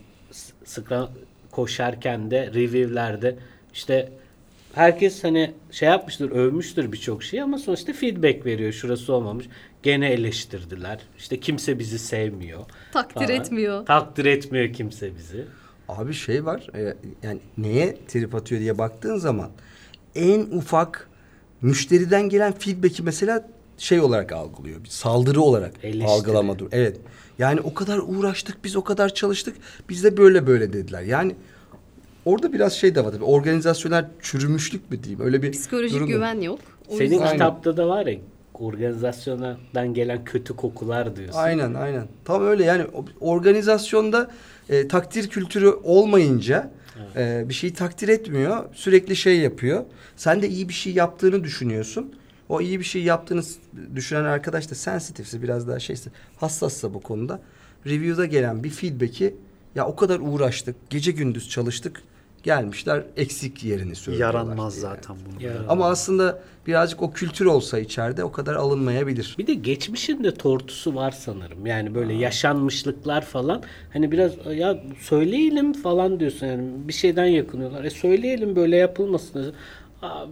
sıkra 0.64 1.10
koşarken 1.52 2.32
de 2.32 2.48
review'lerde 2.54 3.36
işte 3.74 4.12
herkes 4.74 5.24
hani 5.24 5.54
şey 5.72 5.90
yapmıştır, 5.90 6.32
övmüştür 6.32 6.92
birçok 6.92 7.24
şey 7.24 7.42
ama 7.42 7.58
sonuçta 7.58 7.94
feedback 7.94 8.46
veriyor. 8.46 8.72
Şurası 8.72 9.14
olmamış. 9.14 9.46
Gene 9.84 10.10
eleştirdiler. 10.10 11.00
İşte 11.18 11.40
kimse 11.40 11.80
bizi 11.80 12.00
sevmiyor. 12.00 12.60
Takdir 12.92 13.28
falan. 13.28 13.30
etmiyor. 13.30 13.86
Takdir 13.86 14.26
etmiyor 14.26 14.74
kimse 14.74 15.16
bizi. 15.16 15.46
Abi 15.90 16.14
şey 16.14 16.46
var 16.46 16.68
e, 16.76 16.96
yani 17.24 17.40
neye 17.58 17.98
trip 18.08 18.36
atıyor 18.36 18.62
diye 18.62 18.78
baktığın 18.78 19.18
zaman 19.18 19.50
en 20.16 20.40
ufak 20.40 21.10
müşteriden 21.62 22.30
gelen 22.30 22.54
feedback'i 22.54 23.04
mesela 23.04 23.48
şey 23.78 24.00
olarak 24.00 24.32
algılıyor. 24.32 24.84
Bir 24.84 24.90
saldırı 24.90 25.42
olarak 25.42 25.74
Eleştiri. 25.84 26.08
algılama 26.08 26.60
dur. 26.60 26.68
Evet. 26.72 26.98
Yani 27.40 27.62
o 27.62 27.74
kadar 27.74 27.98
uğraştık 28.06 28.64
biz 28.64 28.76
o 28.76 28.84
kadar 28.84 29.14
çalıştık 29.14 29.56
biz 29.90 30.04
de 30.04 30.18
böyle 30.18 30.48
böyle 30.48 30.74
dediler. 30.74 31.02
Yani 31.02 31.36
orada 32.26 32.54
biraz 32.54 32.74
şey 32.74 32.96
de 32.96 33.06
var 33.06 33.12
tabii 33.12 33.24
organizasyonel 33.24 34.06
çürümüşlük 34.22 34.92
mü 34.92 35.04
diyeyim 35.04 35.26
öyle 35.26 35.44
bir 35.44 35.52
Psikolojik 35.52 35.96
durum 35.96 36.08
güven 36.08 36.42
yok. 36.42 36.60
O 36.90 36.96
Senin 36.98 37.12
yüzden- 37.12 37.32
kitapta 37.32 37.78
da 37.78 37.88
var 37.88 38.06
ya 38.06 38.20
organizasyondan 38.54 39.94
gelen 39.94 40.24
kötü 40.24 40.56
kokular 40.56 41.16
diyorsun. 41.16 41.38
Aynen 41.40 41.74
aynen. 41.74 42.08
Tam 42.26 42.44
öyle 42.46 42.64
yani 42.64 42.86
organizasyonda 43.20 44.32
e, 44.70 44.88
takdir 44.88 45.28
kültürü 45.30 45.68
olmayınca 45.84 46.72
e, 47.16 47.46
bir 47.50 47.54
şeyi 47.54 47.74
takdir 47.74 48.08
etmiyor. 48.10 48.66
Sürekli 48.74 49.16
şey 49.16 49.40
yapıyor. 49.40 49.84
Sen 50.16 50.42
de 50.42 50.50
iyi 50.50 50.70
bir 50.70 50.74
şey 50.74 50.94
yaptığını 50.94 51.44
düşünüyorsun. 51.44 52.14
O 52.50 52.62
iyi 52.62 52.80
bir 52.80 52.86
şey 52.86 53.04
yaptığını 53.04 53.42
düşünen 53.96 54.24
arkadaş 54.24 54.72
da 54.72 54.76
sensitifse 54.76 55.42
biraz 55.42 55.68
daha 55.68 55.80
şeyse 55.80 56.10
hassassa 56.38 56.94
bu 56.94 57.00
konuda. 57.00 57.40
Review'da 57.86 58.26
gelen 58.26 58.64
bir 58.64 58.70
feedback'i 58.70 59.36
ya 59.76 59.88
o 59.88 59.96
kadar 59.96 60.20
uğraştık, 60.20 60.76
gece 60.90 61.12
gündüz 61.12 61.50
çalıştık. 61.50 62.02
Gelmişler 62.44 63.04
eksik 63.18 63.64
yerini 63.64 63.96
söylüyorlar. 63.96 64.34
Yaranmaz 64.34 64.74
diye. 64.74 64.82
zaten 64.82 65.16
bunu. 65.26 65.48
Ya. 65.48 65.54
Ama 65.70 65.86
aslında 65.90 66.40
birazcık 66.68 67.02
o 67.02 67.12
kültür 67.12 67.46
olsa 67.46 67.80
içeride 67.80 68.24
o 68.24 68.32
kadar 68.32 68.56
alınmayabilir. 68.56 69.36
Bir 69.38 69.48
de 69.48 69.54
geçmişinde 69.54 70.34
tortusu 70.34 70.96
var 70.96 71.12
sanırım. 71.12 71.66
Yani 71.66 71.96
böyle 71.96 72.14
yaşanmışlıklar 72.14 73.26
falan. 73.26 73.64
Hani 73.94 74.12
biraz 74.12 74.32
ya 74.56 74.84
söyleyelim 75.00 75.74
falan 75.74 76.20
diyorsun 76.20 76.48
yani 76.48 76.70
bir 76.88 76.94
şeyden 76.94 77.26
yakınıyorlar. 77.26 77.84
E 77.84 77.90
söyleyelim 77.90 78.56
böyle 78.56 78.78
yapılmasın. 78.78 79.54
Aa, 80.02 80.26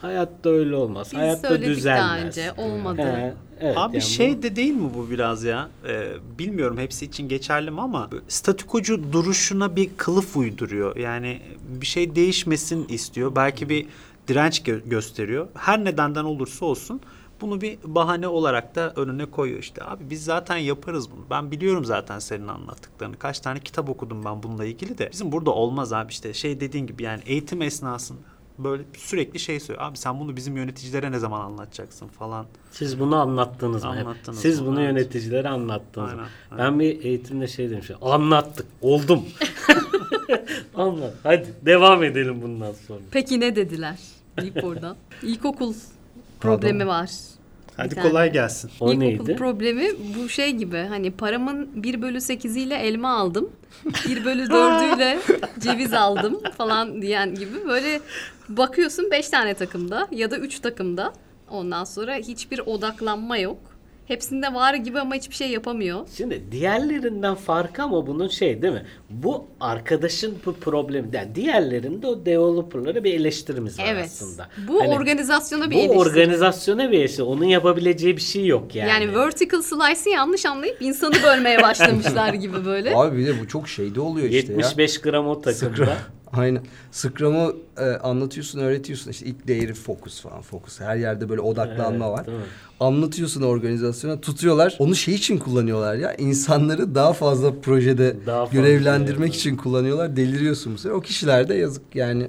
hayatta 0.00 0.50
öyle 0.50 0.74
olmaz. 0.76 1.08
Biz 1.12 1.18
hayatta 1.18 1.48
söyledik 1.48 1.66
daha 1.68 1.76
düzelmez. 1.76 2.24
önce 2.24 2.52
olmadı. 2.56 3.02
He, 3.02 3.34
evet, 3.60 3.78
Abi 3.78 3.96
yani 3.96 4.02
şey 4.02 4.38
bu- 4.38 4.42
de 4.42 4.56
değil 4.56 4.74
mi 4.74 4.90
bu 4.94 5.10
biraz 5.10 5.44
ya? 5.44 5.68
Ee, 5.88 6.12
bilmiyorum 6.38 6.78
hepsi 6.78 7.04
için 7.04 7.28
geçerli 7.28 7.70
mi 7.70 7.80
ama 7.80 8.10
statükocu 8.28 9.12
duruşuna 9.12 9.76
bir 9.76 9.90
kılıf 9.96 10.36
uyduruyor. 10.36 10.96
Yani 10.96 11.42
bir 11.80 11.86
şey 11.86 12.14
değişmesin 12.14 12.86
istiyor. 12.88 13.36
Belki 13.36 13.68
bir 13.68 13.86
direnç 14.28 14.60
gö- 14.60 14.88
gösteriyor. 14.88 15.46
Her 15.54 15.84
nedenden 15.84 16.24
olursa 16.24 16.66
olsun 16.66 17.00
bunu 17.40 17.60
bir 17.60 17.78
bahane 17.84 18.28
olarak 18.28 18.74
da 18.74 18.92
önüne 18.96 19.26
koyuyor 19.26 19.58
işte. 19.58 19.84
Abi 19.84 20.10
biz 20.10 20.24
zaten 20.24 20.56
yaparız 20.56 21.10
bunu. 21.10 21.20
Ben 21.30 21.50
biliyorum 21.50 21.84
zaten 21.84 22.18
senin 22.18 22.48
anlattıklarını. 22.48 23.16
Kaç 23.18 23.40
tane 23.40 23.60
kitap 23.60 23.88
okudum 23.88 24.24
ben 24.24 24.42
bununla 24.42 24.64
ilgili 24.64 24.98
de. 24.98 25.08
Bizim 25.12 25.32
burada 25.32 25.50
olmaz 25.50 25.92
abi 25.92 26.12
işte 26.12 26.34
şey 26.34 26.60
dediğin 26.60 26.86
gibi 26.86 27.02
yani 27.02 27.22
eğitim 27.26 27.62
esnasında 27.62 28.18
böyle 28.58 28.82
sürekli 28.96 29.38
şey 29.38 29.60
söylüyor. 29.60 29.86
Abi 29.88 29.98
sen 29.98 30.20
bunu 30.20 30.36
bizim 30.36 30.56
yöneticilere 30.56 31.12
ne 31.12 31.18
zaman 31.18 31.40
anlatacaksın 31.40 32.08
falan. 32.08 32.46
Siz 32.70 33.00
bunu 33.00 33.16
anlattınız 33.16 33.84
mı? 33.84 33.90
Anlattınız 33.90 34.38
Siz 34.38 34.60
mı? 34.60 34.66
bunu 34.66 34.80
Evet. 34.82 34.90
yöneticilere 34.90 35.48
anlattınız 35.48 36.14
mı? 36.14 36.26
Aynen, 36.50 36.64
Ben 36.72 36.80
bir 36.80 37.04
eğitimde 37.04 37.48
şey 37.48 37.70
demiştim. 37.70 37.96
Anlattık. 38.02 38.66
Oldum. 38.82 39.24
Anlat. 40.74 41.14
Hadi 41.22 41.46
devam 41.66 42.04
edelim 42.04 42.42
bundan 42.42 42.72
sonra. 42.86 43.00
Peki 43.10 43.40
ne 43.40 43.56
dediler? 43.56 43.98
Deyip 44.40 44.64
oradan. 44.64 44.96
İlkokul 45.22 45.74
problemi 46.40 46.86
var. 46.86 47.10
Hadi 47.76 47.90
Bir 47.90 47.94
tane. 47.94 48.08
kolay 48.08 48.32
gelsin. 48.32 48.70
O 48.80 48.92
İlkokul 48.92 48.98
neydi? 48.98 49.36
problemi 49.36 49.86
bu 50.18 50.28
şey 50.28 50.50
gibi 50.52 50.86
hani 50.88 51.10
paramın 51.10 51.82
1 51.82 52.02
bölü 52.02 52.16
8'iyle 52.18 52.74
elma 52.74 53.16
aldım. 53.16 53.50
1 54.08 54.24
bölü 54.24 54.42
4'üyle 54.42 55.18
ceviz 55.60 55.92
aldım 55.92 56.40
falan 56.58 57.02
diyen 57.02 57.34
gibi 57.34 57.68
böyle 57.68 58.00
bakıyorsun 58.48 59.10
5 59.10 59.28
tane 59.28 59.54
takımda 59.54 60.08
ya 60.10 60.30
da 60.30 60.38
3 60.38 60.60
takımda 60.60 61.12
ondan 61.50 61.84
sonra 61.84 62.14
hiçbir 62.14 62.58
odaklanma 62.58 63.38
yok. 63.38 63.58
Hepsinde 64.08 64.54
var 64.54 64.74
gibi 64.74 65.00
ama 65.00 65.14
hiçbir 65.14 65.34
şey 65.34 65.50
yapamıyor. 65.50 66.06
Şimdi 66.16 66.42
diğerlerinden 66.52 67.34
farkı 67.34 67.82
ama 67.82 68.06
bunun 68.06 68.28
şey 68.28 68.62
değil 68.62 68.72
mi? 68.72 68.82
Bu 69.10 69.44
arkadaşın 69.60 70.34
bu 70.46 70.52
problemi. 70.54 71.08
Yani 71.12 71.34
diğerlerinde 71.34 72.06
o 72.06 72.26
developerlara 72.26 73.04
bir 73.04 73.14
eleştirimiz 73.14 73.78
var 73.78 73.84
Evet. 73.88 74.04
aslında. 74.04 74.48
Bu 74.68 74.80
Hani 74.80 74.94
organizasyona 74.94 75.70
bir 75.70 75.74
bu 75.74 75.78
eleştiri. 75.78 75.98
organizasyona 75.98 76.90
bir 76.90 76.98
eleştiri. 76.98 77.22
Onun 77.22 77.44
yapabileceği 77.44 78.16
bir 78.16 78.22
şey 78.22 78.46
yok 78.46 78.74
yani. 78.74 78.88
Yani 78.88 79.14
vertical 79.14 79.62
slice'ı 79.62 80.12
yanlış 80.14 80.46
anlayıp 80.46 80.82
insanı 80.82 81.14
bölmeye 81.22 81.62
başlamışlar 81.62 82.34
gibi 82.44 82.64
böyle. 82.64 82.96
Abi 82.96 83.16
bir 83.18 83.26
de 83.26 83.40
bu 83.42 83.48
çok 83.48 83.68
şeyde 83.68 84.00
oluyor 84.00 84.28
işte 84.28 84.52
ya. 84.52 84.58
75 84.58 85.00
gram 85.00 85.28
o 85.28 85.40
takımda. 85.40 85.96
Aynen. 86.32 86.62
Scrum'u 86.90 87.56
e, 87.78 87.84
anlatıyorsun, 87.84 88.58
öğretiyorsun. 88.58 89.10
İşte 89.10 89.26
ilk 89.26 89.48
değeri 89.48 89.74
fokus 89.74 90.20
falan. 90.20 90.42
Fokus. 90.42 90.80
Her 90.80 90.96
yerde 90.96 91.28
böyle 91.28 91.40
odaklanma 91.40 92.06
Evet, 92.06 92.18
var. 92.18 92.26
Anlatıyorsun 92.80 93.42
organizasyona, 93.42 94.20
tutuyorlar. 94.20 94.76
Onu 94.78 94.94
şey 94.94 95.14
için 95.14 95.38
kullanıyorlar 95.38 95.94
ya. 95.94 96.14
İnsanları 96.14 96.94
daha 96.94 97.12
fazla 97.12 97.60
projede 97.60 98.16
Daha 98.26 98.46
fazla 98.46 98.60
görevlendirmek 98.60 99.32
şey, 99.34 99.38
için 99.40 99.56
kullanıyorlar. 99.56 100.16
Deliriyorsun 100.16 100.74
bu 100.74 100.78
sefer. 100.78 100.96
O 100.96 101.00
kişiler 101.00 101.48
de 101.48 101.54
yazık 101.54 101.82
yani. 101.94 102.28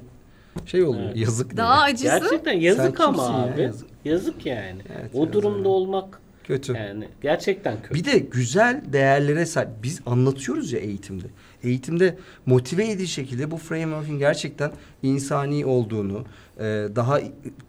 Şey 0.66 0.84
oluyor. 0.84 1.06
Evet. 1.06 1.18
Yazık 1.18 1.58
Daha 1.58 1.86
diye. 1.86 2.12
acısı 2.12 2.30
Gerçekten 2.30 2.54
yazık 2.54 2.98
Sen 2.98 3.04
ama 3.04 3.18
kimsin 3.18 3.34
ya? 3.34 3.54
abi. 3.54 3.62
Yazık. 3.62 3.88
Yazık. 4.06 4.46
yani. 4.46 4.82
Evet, 5.00 5.12
o 5.14 5.20
yazık. 5.20 5.34
durumda 5.34 5.70
olmak 5.70 6.20
Kötü. 6.44 6.74
yani 6.74 7.08
gerçekten 7.22 7.82
kötü. 7.82 7.94
Bir 7.96 8.06
de 8.06 8.20
güzel 8.20 8.82
değerlere 8.94 9.46
sahip. 9.46 9.70
Biz 9.84 10.02
anlatıyoruz 10.06 10.72
ya 10.74 10.80
eğitimde. 10.80 11.26
Eğitimde 11.68 12.18
motive 12.46 12.90
edici 12.90 13.08
şekilde 13.08 13.52
bu 13.52 13.58
framework'ün 13.58 14.20
gerçekten 14.20 14.72
insani 15.04 15.66
olduğunu, 15.66 16.26
e, 16.58 16.64
daha 16.96 17.20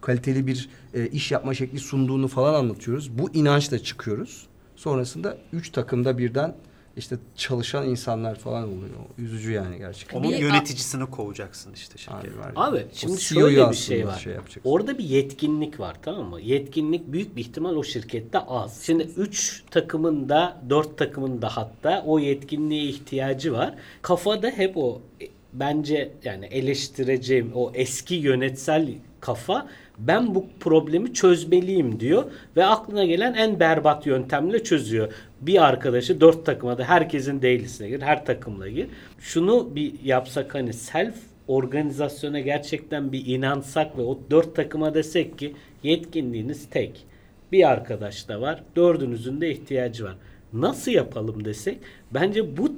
kaliteli 0.01 0.47
bir 0.47 0.69
e, 0.95 1.07
iş 1.07 1.31
yapma 1.31 1.55
şekli 1.55 1.79
sunduğunu 1.79 2.29
falan 2.29 2.55
anlatıyoruz. 2.55 3.19
Bu 3.19 3.31
inançla 3.35 3.79
çıkıyoruz. 3.79 4.47
Sonrasında 4.77 5.39
üç 5.53 5.71
takımda 5.71 6.19
birden 6.19 6.55
işte 6.99 7.17
çalışan 7.37 7.89
insanlar 7.89 8.35
falan 8.39 8.63
oluyor. 8.65 8.91
Üzücü 9.19 9.53
yani 9.53 9.79
gerçekten. 9.79 10.19
Onun 10.19 10.31
Bir- 10.33 10.39
yöneticisini 10.39 11.07
kovacaksın 11.07 11.73
işte 11.73 11.95
Abi 12.13 12.23
şirket. 12.23 12.39
var 12.39 12.47
ya. 12.47 12.53
Abi 12.57 12.77
O 12.77 12.81
şimdi 12.95 13.19
CEO'yu 13.19 13.45
şöyle 13.45 13.57
bir 13.57 13.61
aslında 13.63 13.75
şey 13.75 14.07
var. 14.07 14.23
yapacaksın. 14.35 14.63
Orada 14.65 14.99
bir 14.99 15.05
yetkinlik 15.05 15.81
var 15.81 15.97
tamam 16.03 16.25
mı? 16.31 16.41
Yetkinlik 16.41 17.13
büyük 17.13 17.37
bir 17.37 17.41
ihtimal 17.41 17.77
o 17.77 17.85
şirkette 17.85 18.39
az. 18.39 18.83
Şimdi 18.83 19.03
3 19.17 19.63
takımın 19.71 20.29
da 20.29 20.57
4 20.71 20.99
takımın 20.99 21.43
da 21.43 21.49
hatta 21.57 22.03
o 22.07 22.19
yetkinliğe 22.19 22.85
ihtiyacı 22.85 23.53
var. 23.53 23.75
Kafada 24.03 24.51
hep 24.51 24.77
o 24.77 25.01
e, 25.23 25.25
bence 25.53 26.11
yani 26.25 26.47
eleştireceğim 26.47 27.51
o 27.55 27.71
eski 27.75 28.15
yönetsel 28.15 28.89
kafa 29.21 29.67
ben 29.99 30.35
bu 30.35 30.47
problemi 30.61 31.15
çözmeliyim 31.15 32.01
diyor 32.01 32.25
ve 32.57 32.65
aklına 32.67 33.05
gelen 33.05 33.35
en 33.35 33.61
berbat 33.61 34.07
yöntemle 34.07 34.65
çözüyor. 34.65 35.13
Bir 35.41 35.65
arkadaşı 35.65 36.21
dört 36.21 36.47
takıma 36.47 36.79
da 36.79 36.85
herkesin 36.85 37.43
daily'sine 37.43 37.89
gir, 37.89 38.03
her 38.03 38.27
takımla 38.27 38.69
gir. 38.69 38.87
Şunu 39.19 39.75
bir 39.75 39.93
yapsak 40.05 40.55
hani 40.55 40.73
self 40.73 41.15
organizasyona 41.49 42.41
gerçekten 42.41 43.13
bir 43.13 43.27
inansak 43.27 43.99
ve 43.99 44.03
o 44.03 44.19
dört 44.31 44.57
takıma 44.57 44.95
desek 44.95 45.39
ki 45.39 45.55
yetkinliğiniz 45.83 46.71
tek. 46.71 47.07
Bir 47.53 47.71
arkadaş 47.71 48.29
da 48.29 48.41
var. 48.41 48.63
Dördünüzün 48.77 49.41
de 49.41 49.51
ihtiyacı 49.51 50.05
var. 50.05 50.17
Nasıl 50.53 50.91
yapalım 50.91 51.45
desek 51.45 51.79
bence 52.15 52.57
bu 52.57 52.73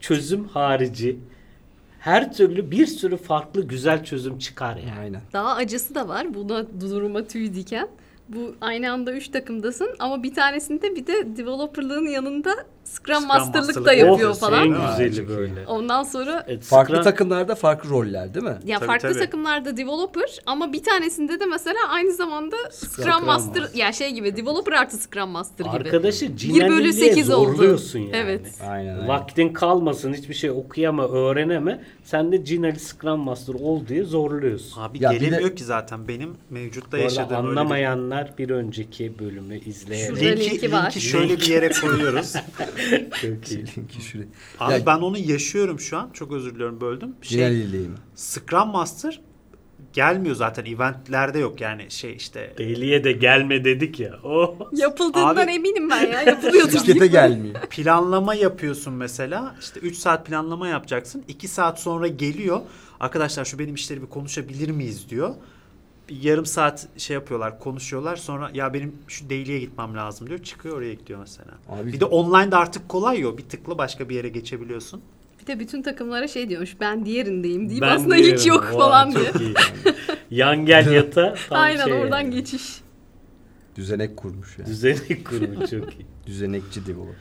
çözüm 0.00 0.44
harici 0.44 1.16
her 2.00 2.32
türlü 2.32 2.70
bir 2.70 2.86
sürü 2.86 3.16
farklı 3.16 3.68
güzel 3.68 4.04
çözüm 4.04 4.38
çıkar 4.38 4.76
yani. 4.76 4.98
Aynen. 5.00 5.20
Daha 5.32 5.54
acısı 5.54 5.94
da 5.94 6.08
var. 6.08 6.34
Buna 6.34 6.66
duruma 6.80 7.24
tüy 7.24 7.54
diken. 7.54 7.88
Bu 8.28 8.54
aynı 8.60 8.92
anda 8.92 9.12
üç 9.12 9.28
takımdasın 9.28 9.88
ama 9.98 10.22
bir 10.22 10.34
tanesinde 10.34 10.96
bir 10.96 11.06
de 11.06 11.36
developerlığın 11.36 12.06
yanında 12.06 12.50
Scrum, 12.86 13.14
Scrum 13.16 13.28
Master'lık 13.28 13.54
Master'lık 13.66 13.86
da 13.86 13.92
yapıyor 13.92 14.30
Of, 14.30 14.40
falan. 14.40 14.62
En 14.72 15.08
güzeli 15.08 15.28
böyle. 15.28 15.66
Ondan 15.66 16.02
sonra 16.02 16.44
Evet, 16.48 16.62
Farklı 16.64 16.94
Scrum- 16.94 17.04
takımlarda 17.04 17.54
farklı 17.54 17.90
roller 17.90 18.34
değil 18.34 18.44
mi? 18.46 18.56
ya 18.64 18.78
Tabii, 18.78 18.86
farklı 18.86 19.08
tabii. 19.08 19.18
takımlarda 19.18 19.76
developer 19.76 20.38
ama 20.46 20.72
bir 20.72 20.82
tanesinde 20.82 21.40
de 21.40 21.46
mesela 21.46 21.78
aynı 21.88 22.12
zamanda 22.12 22.56
Scrum, 22.70 22.90
Scrum 23.04 23.24
Master 23.24 23.62
Master. 23.62 23.78
ya 23.78 23.92
şey 23.92 24.10
gibi 24.10 24.36
developer 24.36 24.72
artı 24.72 24.96
Scrum 24.96 25.28
Master 25.30 25.64
gibi. 25.64 25.74
Arkadaşı 25.76 26.24
1 26.26 26.30
bölü 26.30 26.38
cineliliğe 26.38 26.92
8 26.92 27.30
oldu. 27.30 27.50
zorluyorsun 27.56 27.98
yani. 27.98 28.10
Evet. 28.14 28.46
Aynen. 28.68 28.94
aynen. 28.94 29.08
Vaktin 29.08 29.52
kalmasın 29.52 30.14
hiçbir 30.14 30.34
şey 30.34 30.50
okuyama 30.50 31.08
öğreneme. 31.08 31.80
Sen 32.04 32.32
de 32.32 32.44
Cinali 32.44 32.78
Scrum 32.80 33.20
Master 33.20 33.54
ol 33.54 33.86
diye 33.88 34.04
zorluyorsun. 34.04 34.80
Abi 34.82 35.02
Ya 35.04 35.10
bir 35.10 35.20
gelemiyor 35.20 35.50
de- 35.50 35.54
ki 35.54 35.64
zaten 35.64 36.08
benim 36.08 36.34
mevcutta 36.50 36.90
Bu 36.92 36.96
arada 36.96 37.04
yaşadığım 37.04 37.36
öyle 37.36 37.42
bir- 37.46 37.50
anlamayanlar 37.50 38.32
bir 38.38 38.50
önceki 38.50 39.18
bölümü 39.18 39.58
izleyebilir. 39.58 40.20
Şurada 40.20 40.24
Linki, 40.40 40.50
linki 40.50 40.72
var. 40.72 40.84
linki 40.84 41.00
şöyle 41.00 41.36
bir 41.36 41.46
yere 41.46 41.68
koyuyoruz. 41.80 42.32
Çok 43.22 43.50
iyi. 43.52 43.64
Linki 43.78 44.02
şuraya. 44.04 44.26
Abi 44.60 44.72
Ya- 44.72 44.86
ben 44.86 44.96
onu 44.96 45.18
yaşıyorum 45.18 45.80
şu 45.80 45.98
an. 45.98 46.10
Çok 46.12 46.32
özür 46.32 46.54
diliyorum 46.54 46.80
böldüm. 46.80 47.14
Şey, 47.22 47.38
Cineliliği 47.38 47.88
mi? 47.88 47.94
Scrum 48.14 48.68
Master 48.68 49.20
gelmiyor 49.92 50.36
zaten 50.36 50.64
eventlerde 50.64 51.38
yok 51.38 51.60
yani 51.60 51.90
şey 51.90 52.16
işte 52.16 52.54
Deliye 52.58 53.04
de 53.04 53.12
gelme 53.12 53.64
dedik 53.64 54.00
ya. 54.00 54.14
Oh. 54.24 54.54
Yapıldığından 54.72 55.36
Abi- 55.36 55.50
eminim 55.52 55.90
ben 55.90 56.06
ya. 56.12 56.22
Yapılıyordur. 56.22 56.78
Şirkete 56.78 57.06
gelmiyor. 57.06 57.54
planlama 57.70 58.34
yapıyorsun 58.34 58.94
mesela. 58.94 59.56
İşte 59.60 59.80
3 59.80 59.96
saat 59.96 60.26
planlama 60.26 60.68
yapacaksın. 60.68 61.24
2 61.28 61.48
saat 61.48 61.80
sonra 61.80 62.06
geliyor. 62.06 62.60
Arkadaşlar 63.00 63.44
şu 63.44 63.58
benim 63.58 63.74
işleri 63.74 64.02
bir 64.02 64.06
konuşabilir 64.06 64.70
miyiz 64.70 65.10
diyor. 65.10 65.34
Bir 66.08 66.22
yarım 66.22 66.46
saat 66.46 66.88
şey 66.96 67.14
yapıyorlar, 67.14 67.58
konuşuyorlar. 67.60 68.16
Sonra 68.16 68.50
ya 68.54 68.74
benim 68.74 68.94
şu 69.08 69.30
daily'e 69.30 69.58
gitmem 69.58 69.96
lazım 69.96 70.26
diyor. 70.28 70.38
Çıkıyor 70.42 70.76
oraya 70.76 70.94
gidiyor 70.94 71.18
mesela. 71.20 71.50
Abi- 71.68 71.92
bir 71.92 72.00
de 72.00 72.04
online'da 72.04 72.58
artık 72.58 72.88
kolay 72.88 73.20
ya. 73.20 73.38
Bir 73.38 73.42
tıkla 73.42 73.78
başka 73.78 74.08
bir 74.08 74.14
yere 74.14 74.28
geçebiliyorsun. 74.28 75.00
Bir 75.42 75.46
de 75.46 75.60
bütün 75.60 75.82
takımlara 75.82 76.28
şey 76.28 76.48
diyormuş. 76.48 76.76
Ben 76.80 77.06
diğerindeyim 77.06 77.68
deyip 77.70 77.82
Ben 77.82 77.88
aslında 77.96 78.16
diyorum, 78.16 78.36
hiç 78.38 78.46
yok 78.46 78.64
vay, 78.64 78.72
falan 78.72 79.12
diye. 79.14 79.30
iyi. 79.40 79.54
Yan 80.30 80.66
gel 80.66 80.90
yata. 80.92 81.34
tam 81.48 81.58
Aynen 81.58 81.84
şey 81.84 81.92
oradan 81.92 82.20
yani. 82.20 82.34
geçiş. 82.34 82.80
Düzenek 83.76 84.16
kurmuş 84.16 84.58
yani. 84.58 84.68
Düzenek 84.68 85.26
kurumu 85.26 85.60
çok 85.68 85.92
iyi. 85.94 86.06
Düzenekçi 86.26 86.86
developer. 86.86 87.14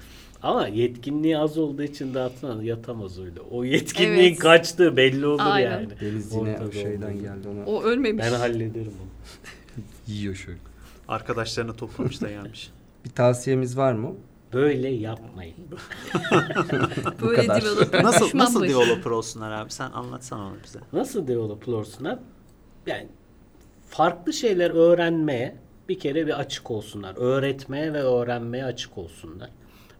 Ama 0.46 0.68
yetkinliği 0.68 1.38
az 1.38 1.58
olduğu 1.58 1.84
için 1.84 2.14
dağıtılan 2.14 2.62
yatamaz 2.62 3.20
öyle. 3.20 3.40
O 3.52 3.64
yetkinliğin 3.64 4.30
Evet. 4.32 4.40
kaçtığı 4.40 4.98
belli 4.98 5.26
olur 5.28 5.44
Aynen. 5.46 5.72
yani. 5.72 5.88
Deniz 6.02 6.34
yine 6.36 6.52
Ortada 6.52 6.68
o 6.70 6.72
şeyden 6.72 7.20
geldi 7.20 7.48
ona. 7.48 7.66
O 7.66 7.84
ölmemiş. 7.84 8.26
Ben 8.26 8.32
hallederim 8.32 8.94
onu. 9.02 9.10
Yiyor 10.08 10.36
şöyle. 10.36 10.60
Arkadaşlarını 11.08 11.76
toplamış 11.76 12.22
da 12.22 12.30
gelmiş. 12.30 12.72
Bir 13.06 13.10
tavsiyemiz 13.10 13.78
var 13.78 13.94
mı? 13.94 14.16
Böyle 14.54 14.90
yapmayın. 14.90 15.56
Böyle 17.22 17.42
kadar. 17.48 17.62
developer 17.62 18.04
nasıl 18.04 18.30
nasıl 18.34 18.64
developer 18.64 19.12
olsunlar 19.12 19.52
abi? 19.52 19.72
Sen 19.72 19.92
anlatsana 19.92 20.48
onu 20.48 20.56
bize. 20.64 20.80
Nasıl 20.94 21.28
developer 21.28 21.74
olsunlar? 21.74 22.20
Yani 22.88 23.08
farklı 23.90 24.34
şeyler 24.34 24.70
öğrenmeye 24.70 25.56
bir 25.90 26.00
kere 26.00 26.28
bir 26.28 26.40
açık 26.40 26.72
olsunlar. 26.72 27.16
Öğretmeye 27.18 27.94
ve 27.94 28.02
öğrenmeye 28.04 28.66
açık 28.66 28.98
olsunlar 28.98 29.50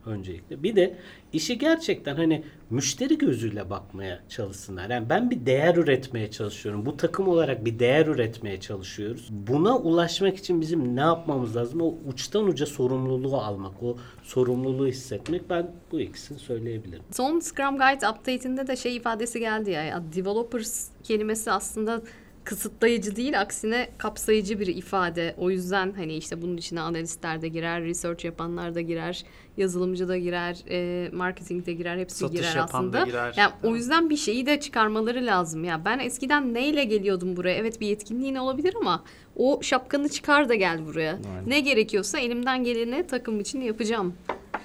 öncelikle. 0.08 0.64
Bir 0.64 0.76
de 0.76 0.96
işi 1.34 1.58
gerçekten 1.58 2.16
hani 2.16 2.44
müşteri 2.70 3.18
gözüyle 3.18 3.70
bakmaya 3.70 4.20
çalışsınlar. 4.30 4.90
Yani 4.90 5.10
ben 5.10 5.30
bir 5.30 5.46
değer 5.46 5.76
üretmeye 5.76 6.32
çalışıyorum. 6.32 6.86
Bu 6.86 6.98
takım 6.98 7.28
olarak 7.28 7.66
bir 7.66 7.80
değer 7.80 8.08
üretmeye 8.08 8.60
çalışıyoruz. 8.60 9.30
Buna 9.32 9.78
ulaşmak 9.78 10.38
için 10.38 10.62
bizim 10.62 10.96
ne 10.96 11.00
yapmamız 11.00 11.56
lazım? 11.56 11.82
O 11.82 11.96
uçtan 12.08 12.48
uca 12.48 12.66
sorumluluğu 12.66 13.38
almak, 13.38 13.84
o 13.84 13.98
sorumluluğu 14.24 14.88
hissetmek. 14.88 15.50
Ben 15.50 15.72
bu 15.92 16.00
ikisini 16.00 16.40
söyleyebilirim. 16.40 17.04
Son 17.12 17.40
Scrum 17.40 17.78
Guide 17.78 18.10
update'inde 18.10 18.68
de 18.68 18.76
şey 18.76 18.96
ifadesi 18.96 19.40
geldi 19.40 19.72
ya, 19.72 19.84
ya 19.84 20.04
developers 20.16 20.88
kelimesi 21.04 21.52
aslında 21.52 22.02
kısıtlayıcı 22.46 23.16
değil 23.16 23.42
aksine 23.42 23.90
kapsayıcı 23.98 24.60
bir 24.60 24.68
ifade. 24.68 25.36
O 25.38 25.50
yüzden 25.50 25.94
hani 25.94 26.16
işte 26.16 26.42
bunun 26.42 26.58
içine 26.58 26.82
analistler 26.82 27.42
de 27.42 27.48
girer, 27.48 27.84
research 27.84 28.26
yapanlar 28.26 28.76
da 28.76 28.82
girer, 28.82 29.24
yazılımcı 29.58 30.08
da 30.08 30.18
girer, 30.18 30.58
e, 30.70 31.10
marketing 31.14 31.66
de 31.66 31.74
girer, 31.74 31.98
hepsi 31.98 32.18
Satış 32.18 32.40
girer 32.40 32.56
yapan 32.56 32.94
da 32.94 32.98
aslında. 33.00 33.12
girer. 33.12 33.34
Yani 33.38 33.52
o 33.64 33.76
yüzden 33.76 34.10
bir 34.10 34.18
şeyi 34.18 34.46
de 34.46 34.60
çıkarmaları 34.60 35.26
lazım 35.26 35.64
ya. 35.64 35.86
Ben 35.86 36.00
eskiden 36.00 36.54
neyle 36.54 36.84
geliyordum 36.84 37.36
buraya? 37.36 37.56
Evet 37.56 37.82
bir 37.82 37.88
yetkinliğin 37.88 38.36
olabilir 38.36 38.74
ama 38.82 39.04
o 39.36 39.60
şapkanı 39.62 40.10
çıkar 40.10 40.50
da 40.50 40.56
gel 40.56 40.86
buraya. 40.86 41.12
Aynen. 41.14 41.50
Ne 41.50 41.60
gerekiyorsa 41.60 42.20
elimden 42.20 42.64
geleni 42.64 43.08
takım 43.08 43.40
için 43.40 43.62
yapacağım. 43.62 44.14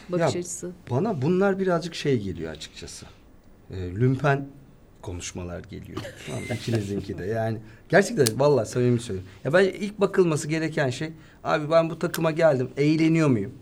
Bakış 0.08 0.34
Ya, 0.34 0.40
açısı. 0.40 0.70
Bana 0.90 1.22
bunlar 1.22 1.58
birazcık 1.58 1.94
şey 1.94 2.20
geliyor 2.22 2.52
açıkçası. 2.52 3.06
Ee, 3.70 3.76
lümpen 3.76 4.46
konuşmalar 5.02 5.60
geliyor. 5.64 5.98
Tamam? 6.26 6.42
İkinizinki 6.54 7.18
de. 7.18 7.24
Yani 7.24 7.58
gerçekten 7.88 8.40
vallahi 8.40 8.68
samimi 8.68 9.00
söylüyorum. 9.00 9.30
Ya 9.44 9.52
ben 9.52 9.64
ilk 9.64 10.00
bakılması 10.00 10.48
gereken 10.48 10.90
şey 10.90 11.10
abi 11.44 11.70
ben 11.70 11.90
bu 11.90 11.98
takıma 11.98 12.30
geldim. 12.30 12.68
Eğleniyor 12.76 13.28
muyum? 13.28 13.52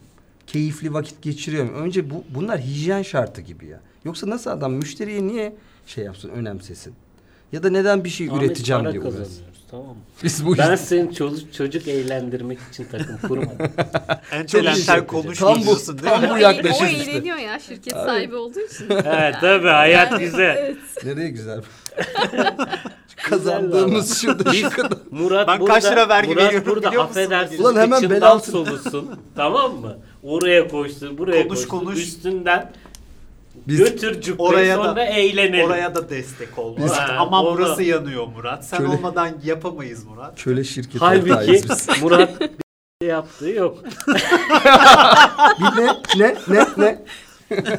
Keyifli 0.46 0.92
vakit 0.94 1.22
geçiriyor 1.22 1.64
muyum? 1.64 1.79
Önce 1.79 2.11
bu 2.11 2.24
bunlar 2.35 2.61
hijyen 2.61 3.03
şartı 3.03 3.40
gibi 3.40 3.66
ya. 3.66 3.81
Yoksa 4.05 4.31
nasıl 4.31 4.51
adam 4.51 4.72
müşteriye 4.72 5.27
niye 5.27 5.57
şey 5.87 6.05
yapsın, 6.05 6.29
önemsesin? 6.29 6.94
Ya 7.53 7.62
da 7.62 7.70
neden 7.70 8.05
bir 8.05 8.09
şey 8.09 8.29
Ahmet, 8.29 8.42
üreteceğim 8.42 8.83
para 8.83 8.92
diye 8.92 9.03
uğraşsın? 9.03 9.18
kazanıyoruz 9.18 9.58
tamam 9.71 9.87
mı? 9.87 9.95
Biz 10.23 10.47
bu 10.47 10.59
Ben 10.59 10.63
işte- 10.75 10.77
senin 10.77 11.13
çocuk, 11.13 11.55
çocuk 11.55 11.89
eğlendirmek 11.89 12.59
için 12.73 12.85
takım 12.93 13.19
kurmadım. 13.29 13.59
Entelental 14.33 14.99
iyi. 15.03 15.07
konuş 15.07 15.39
Tam 15.39 15.61
bu- 15.61 15.65
diyorsun 15.65 15.99
değil 15.99 16.11
tam 16.11 16.23
mi? 16.23 16.29
bu 16.31 16.35
O, 16.35 16.37
yaklaşım 16.37 16.87
o 16.87 16.89
işte. 16.89 17.11
eğleniyor 17.11 17.37
ya 17.37 17.59
şirket 17.59 17.93
sahibi 17.93 18.37
olduğu 18.37 18.61
için. 18.61 18.87
evet 18.91 19.35
tabii 19.41 19.69
hayat 19.69 20.19
güzel. 20.19 20.77
Nereye 21.05 21.29
güzel? 21.31 21.61
Kazandığımız 23.17 24.19
şurada 24.23 24.53
şu 24.53 24.71
kadar. 24.71 24.99
Murat 25.11 25.49
Ben 25.49 25.61
burada, 25.61 25.75
kaç 25.75 25.85
lira 25.85 26.09
vergi 26.09 26.29
Murat 26.29 26.45
veriyorum 26.45 26.67
burada 26.71 26.89
biliyor 26.89 27.03
musun? 27.09 27.21
affedersin 27.21 27.63
Ulan 27.63 27.77
hemen 27.77 28.11
bel 28.11 28.23
altı- 28.25 28.51
solusun. 28.51 29.11
tamam 29.37 29.75
mı? 29.81 29.99
Oraya 30.23 30.69
koştur, 30.69 31.19
buraya 31.19 31.43
Konuş, 31.49 31.49
koştur. 31.69 31.69
konuş. 31.69 31.99
Üstünden 31.99 32.73
Biz 33.68 33.79
götür 33.79 34.21
cübbeyi 34.21 34.49
Oraya 34.49 34.77
sonra 34.77 34.97
da- 34.97 35.05
eğlenelim. 35.05 35.66
Oraya 35.66 35.94
da 35.94 36.11
destek 36.11 36.59
ol. 36.59 36.77
Biz-. 36.77 36.90
Ha, 36.92 37.16
Aman 37.18 37.44
onu- 37.47 37.55
burası 37.57 37.83
yanıyor 37.83 38.27
Murat. 38.27 38.64
Sen 38.66 38.77
Şöyle- 38.79 38.90
olmadan 38.92 39.31
yapamayız 39.44 40.05
Murat. 40.05 40.42
köle 40.42 40.64
şirketi 40.64 40.99
Halbuki. 40.99 41.62
Murat 42.03 42.40
bir 42.40 42.49
şey 43.03 43.09
yaptığı 43.09 43.49
yok. 43.49 43.79
Bir 45.61 45.83
ne 45.83 45.97
ne 46.16 46.35
ne 46.49 46.66
ne? 46.79 46.99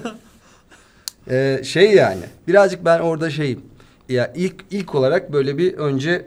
Ee, 1.31 1.61
şey 1.63 1.91
yani 1.93 2.21
birazcık 2.47 2.85
ben 2.85 2.99
orada 2.99 3.29
şeyim. 3.29 3.61
Ya 4.09 4.33
ilk 4.35 4.55
ilk 4.71 4.95
olarak 4.95 5.33
böyle 5.33 5.57
bir 5.57 5.73
önce 5.73 6.25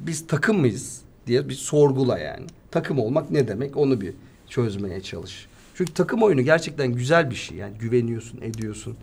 biz 0.00 0.26
takım 0.26 0.58
mıyız 0.60 1.00
diye 1.26 1.48
bir 1.48 1.54
sorgula 1.54 2.18
yani. 2.18 2.46
Takım 2.70 2.98
olmak 2.98 3.30
ne 3.30 3.48
demek 3.48 3.76
onu 3.76 4.00
bir 4.00 4.14
çözmeye 4.48 5.00
çalış. 5.02 5.46
Çünkü 5.78 5.94
takım 5.94 6.22
oyunu 6.22 6.42
gerçekten 6.42 6.92
güzel 6.92 7.30
bir 7.30 7.34
şey. 7.34 7.56
Yani 7.56 7.78
güveniyorsun, 7.78 8.40
ediyorsun. 8.40 8.96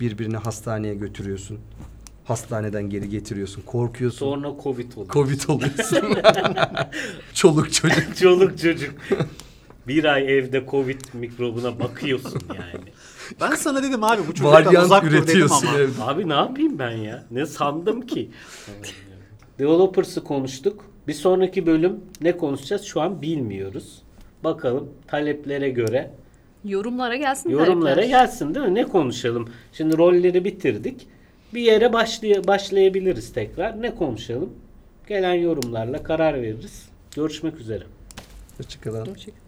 Birbirini 0.00 0.36
hastaneye 0.36 0.94
götürüyorsun. 0.94 1.58
Hastaneden 2.24 2.90
geri 2.90 3.08
getiriyorsun. 3.08 3.62
Korkuyorsun. 3.62 4.18
Sonra 4.18 4.52
Covid 4.62 4.92
oldu. 4.96 5.08
Covid 5.10 5.40
oluyorsun. 5.48 5.98
Çoluk 7.34 7.72
çocuk. 7.72 8.16
Çoluk 8.20 8.58
çocuk. 8.58 8.94
Bir 9.86 10.04
ay 10.04 10.38
evde 10.38 10.64
Covid 10.70 11.00
mikrobuna 11.12 11.80
bakıyorsun 11.80 12.42
yani. 12.48 12.84
Ben 13.40 13.54
sana 13.54 13.82
dedim 13.82 14.04
abi 14.04 14.22
bu 14.22 14.26
çocuktan 14.26 14.52
Varyant 14.52 14.84
uzak 14.86 15.02
dur 15.04 15.10
dedim 15.10 15.22
üretiyorsun 15.24 15.66
ama. 15.66 15.78
evde. 15.78 16.02
Abi 16.02 16.28
ne 16.28 16.34
yapayım 16.34 16.78
ben 16.78 16.96
ya? 16.96 17.24
Ne 17.30 17.46
sandım 17.46 18.00
ki? 18.00 18.30
Developers'ı 19.58 20.24
konuştuk. 20.24 20.84
Bir 21.08 21.14
sonraki 21.14 21.66
bölüm 21.66 21.96
ne 22.20 22.36
konuşacağız 22.36 22.82
şu 22.82 23.00
an 23.00 23.22
bilmiyoruz. 23.22 24.02
Bakalım 24.44 24.88
taleplere 25.06 25.70
göre 25.70 26.10
Yorumlara 26.64 27.16
gelsin 27.16 27.50
yorumlara 27.50 27.94
talepler. 27.94 28.20
gelsin 28.20 28.54
değil 28.54 28.66
mi? 28.66 28.74
Ne 28.74 28.84
konuşalım? 28.84 29.48
Şimdi 29.72 29.98
rolleri 29.98 30.44
bitirdik. 30.44 31.06
Bir 31.54 31.60
yere 31.60 31.92
başlay 31.92 32.46
başlayabiliriz 32.46 33.32
tekrar. 33.32 33.82
Ne 33.82 33.94
konuşalım? 33.94 34.52
Gelen 35.08 35.34
yorumlarla 35.34 36.02
karar 36.02 36.34
veririz. 36.42 36.88
Görüşmek 37.16 37.60
üzere. 37.60 37.84
Hoşçakalın. 38.58 39.00
Hoşçakalın. 39.06 39.47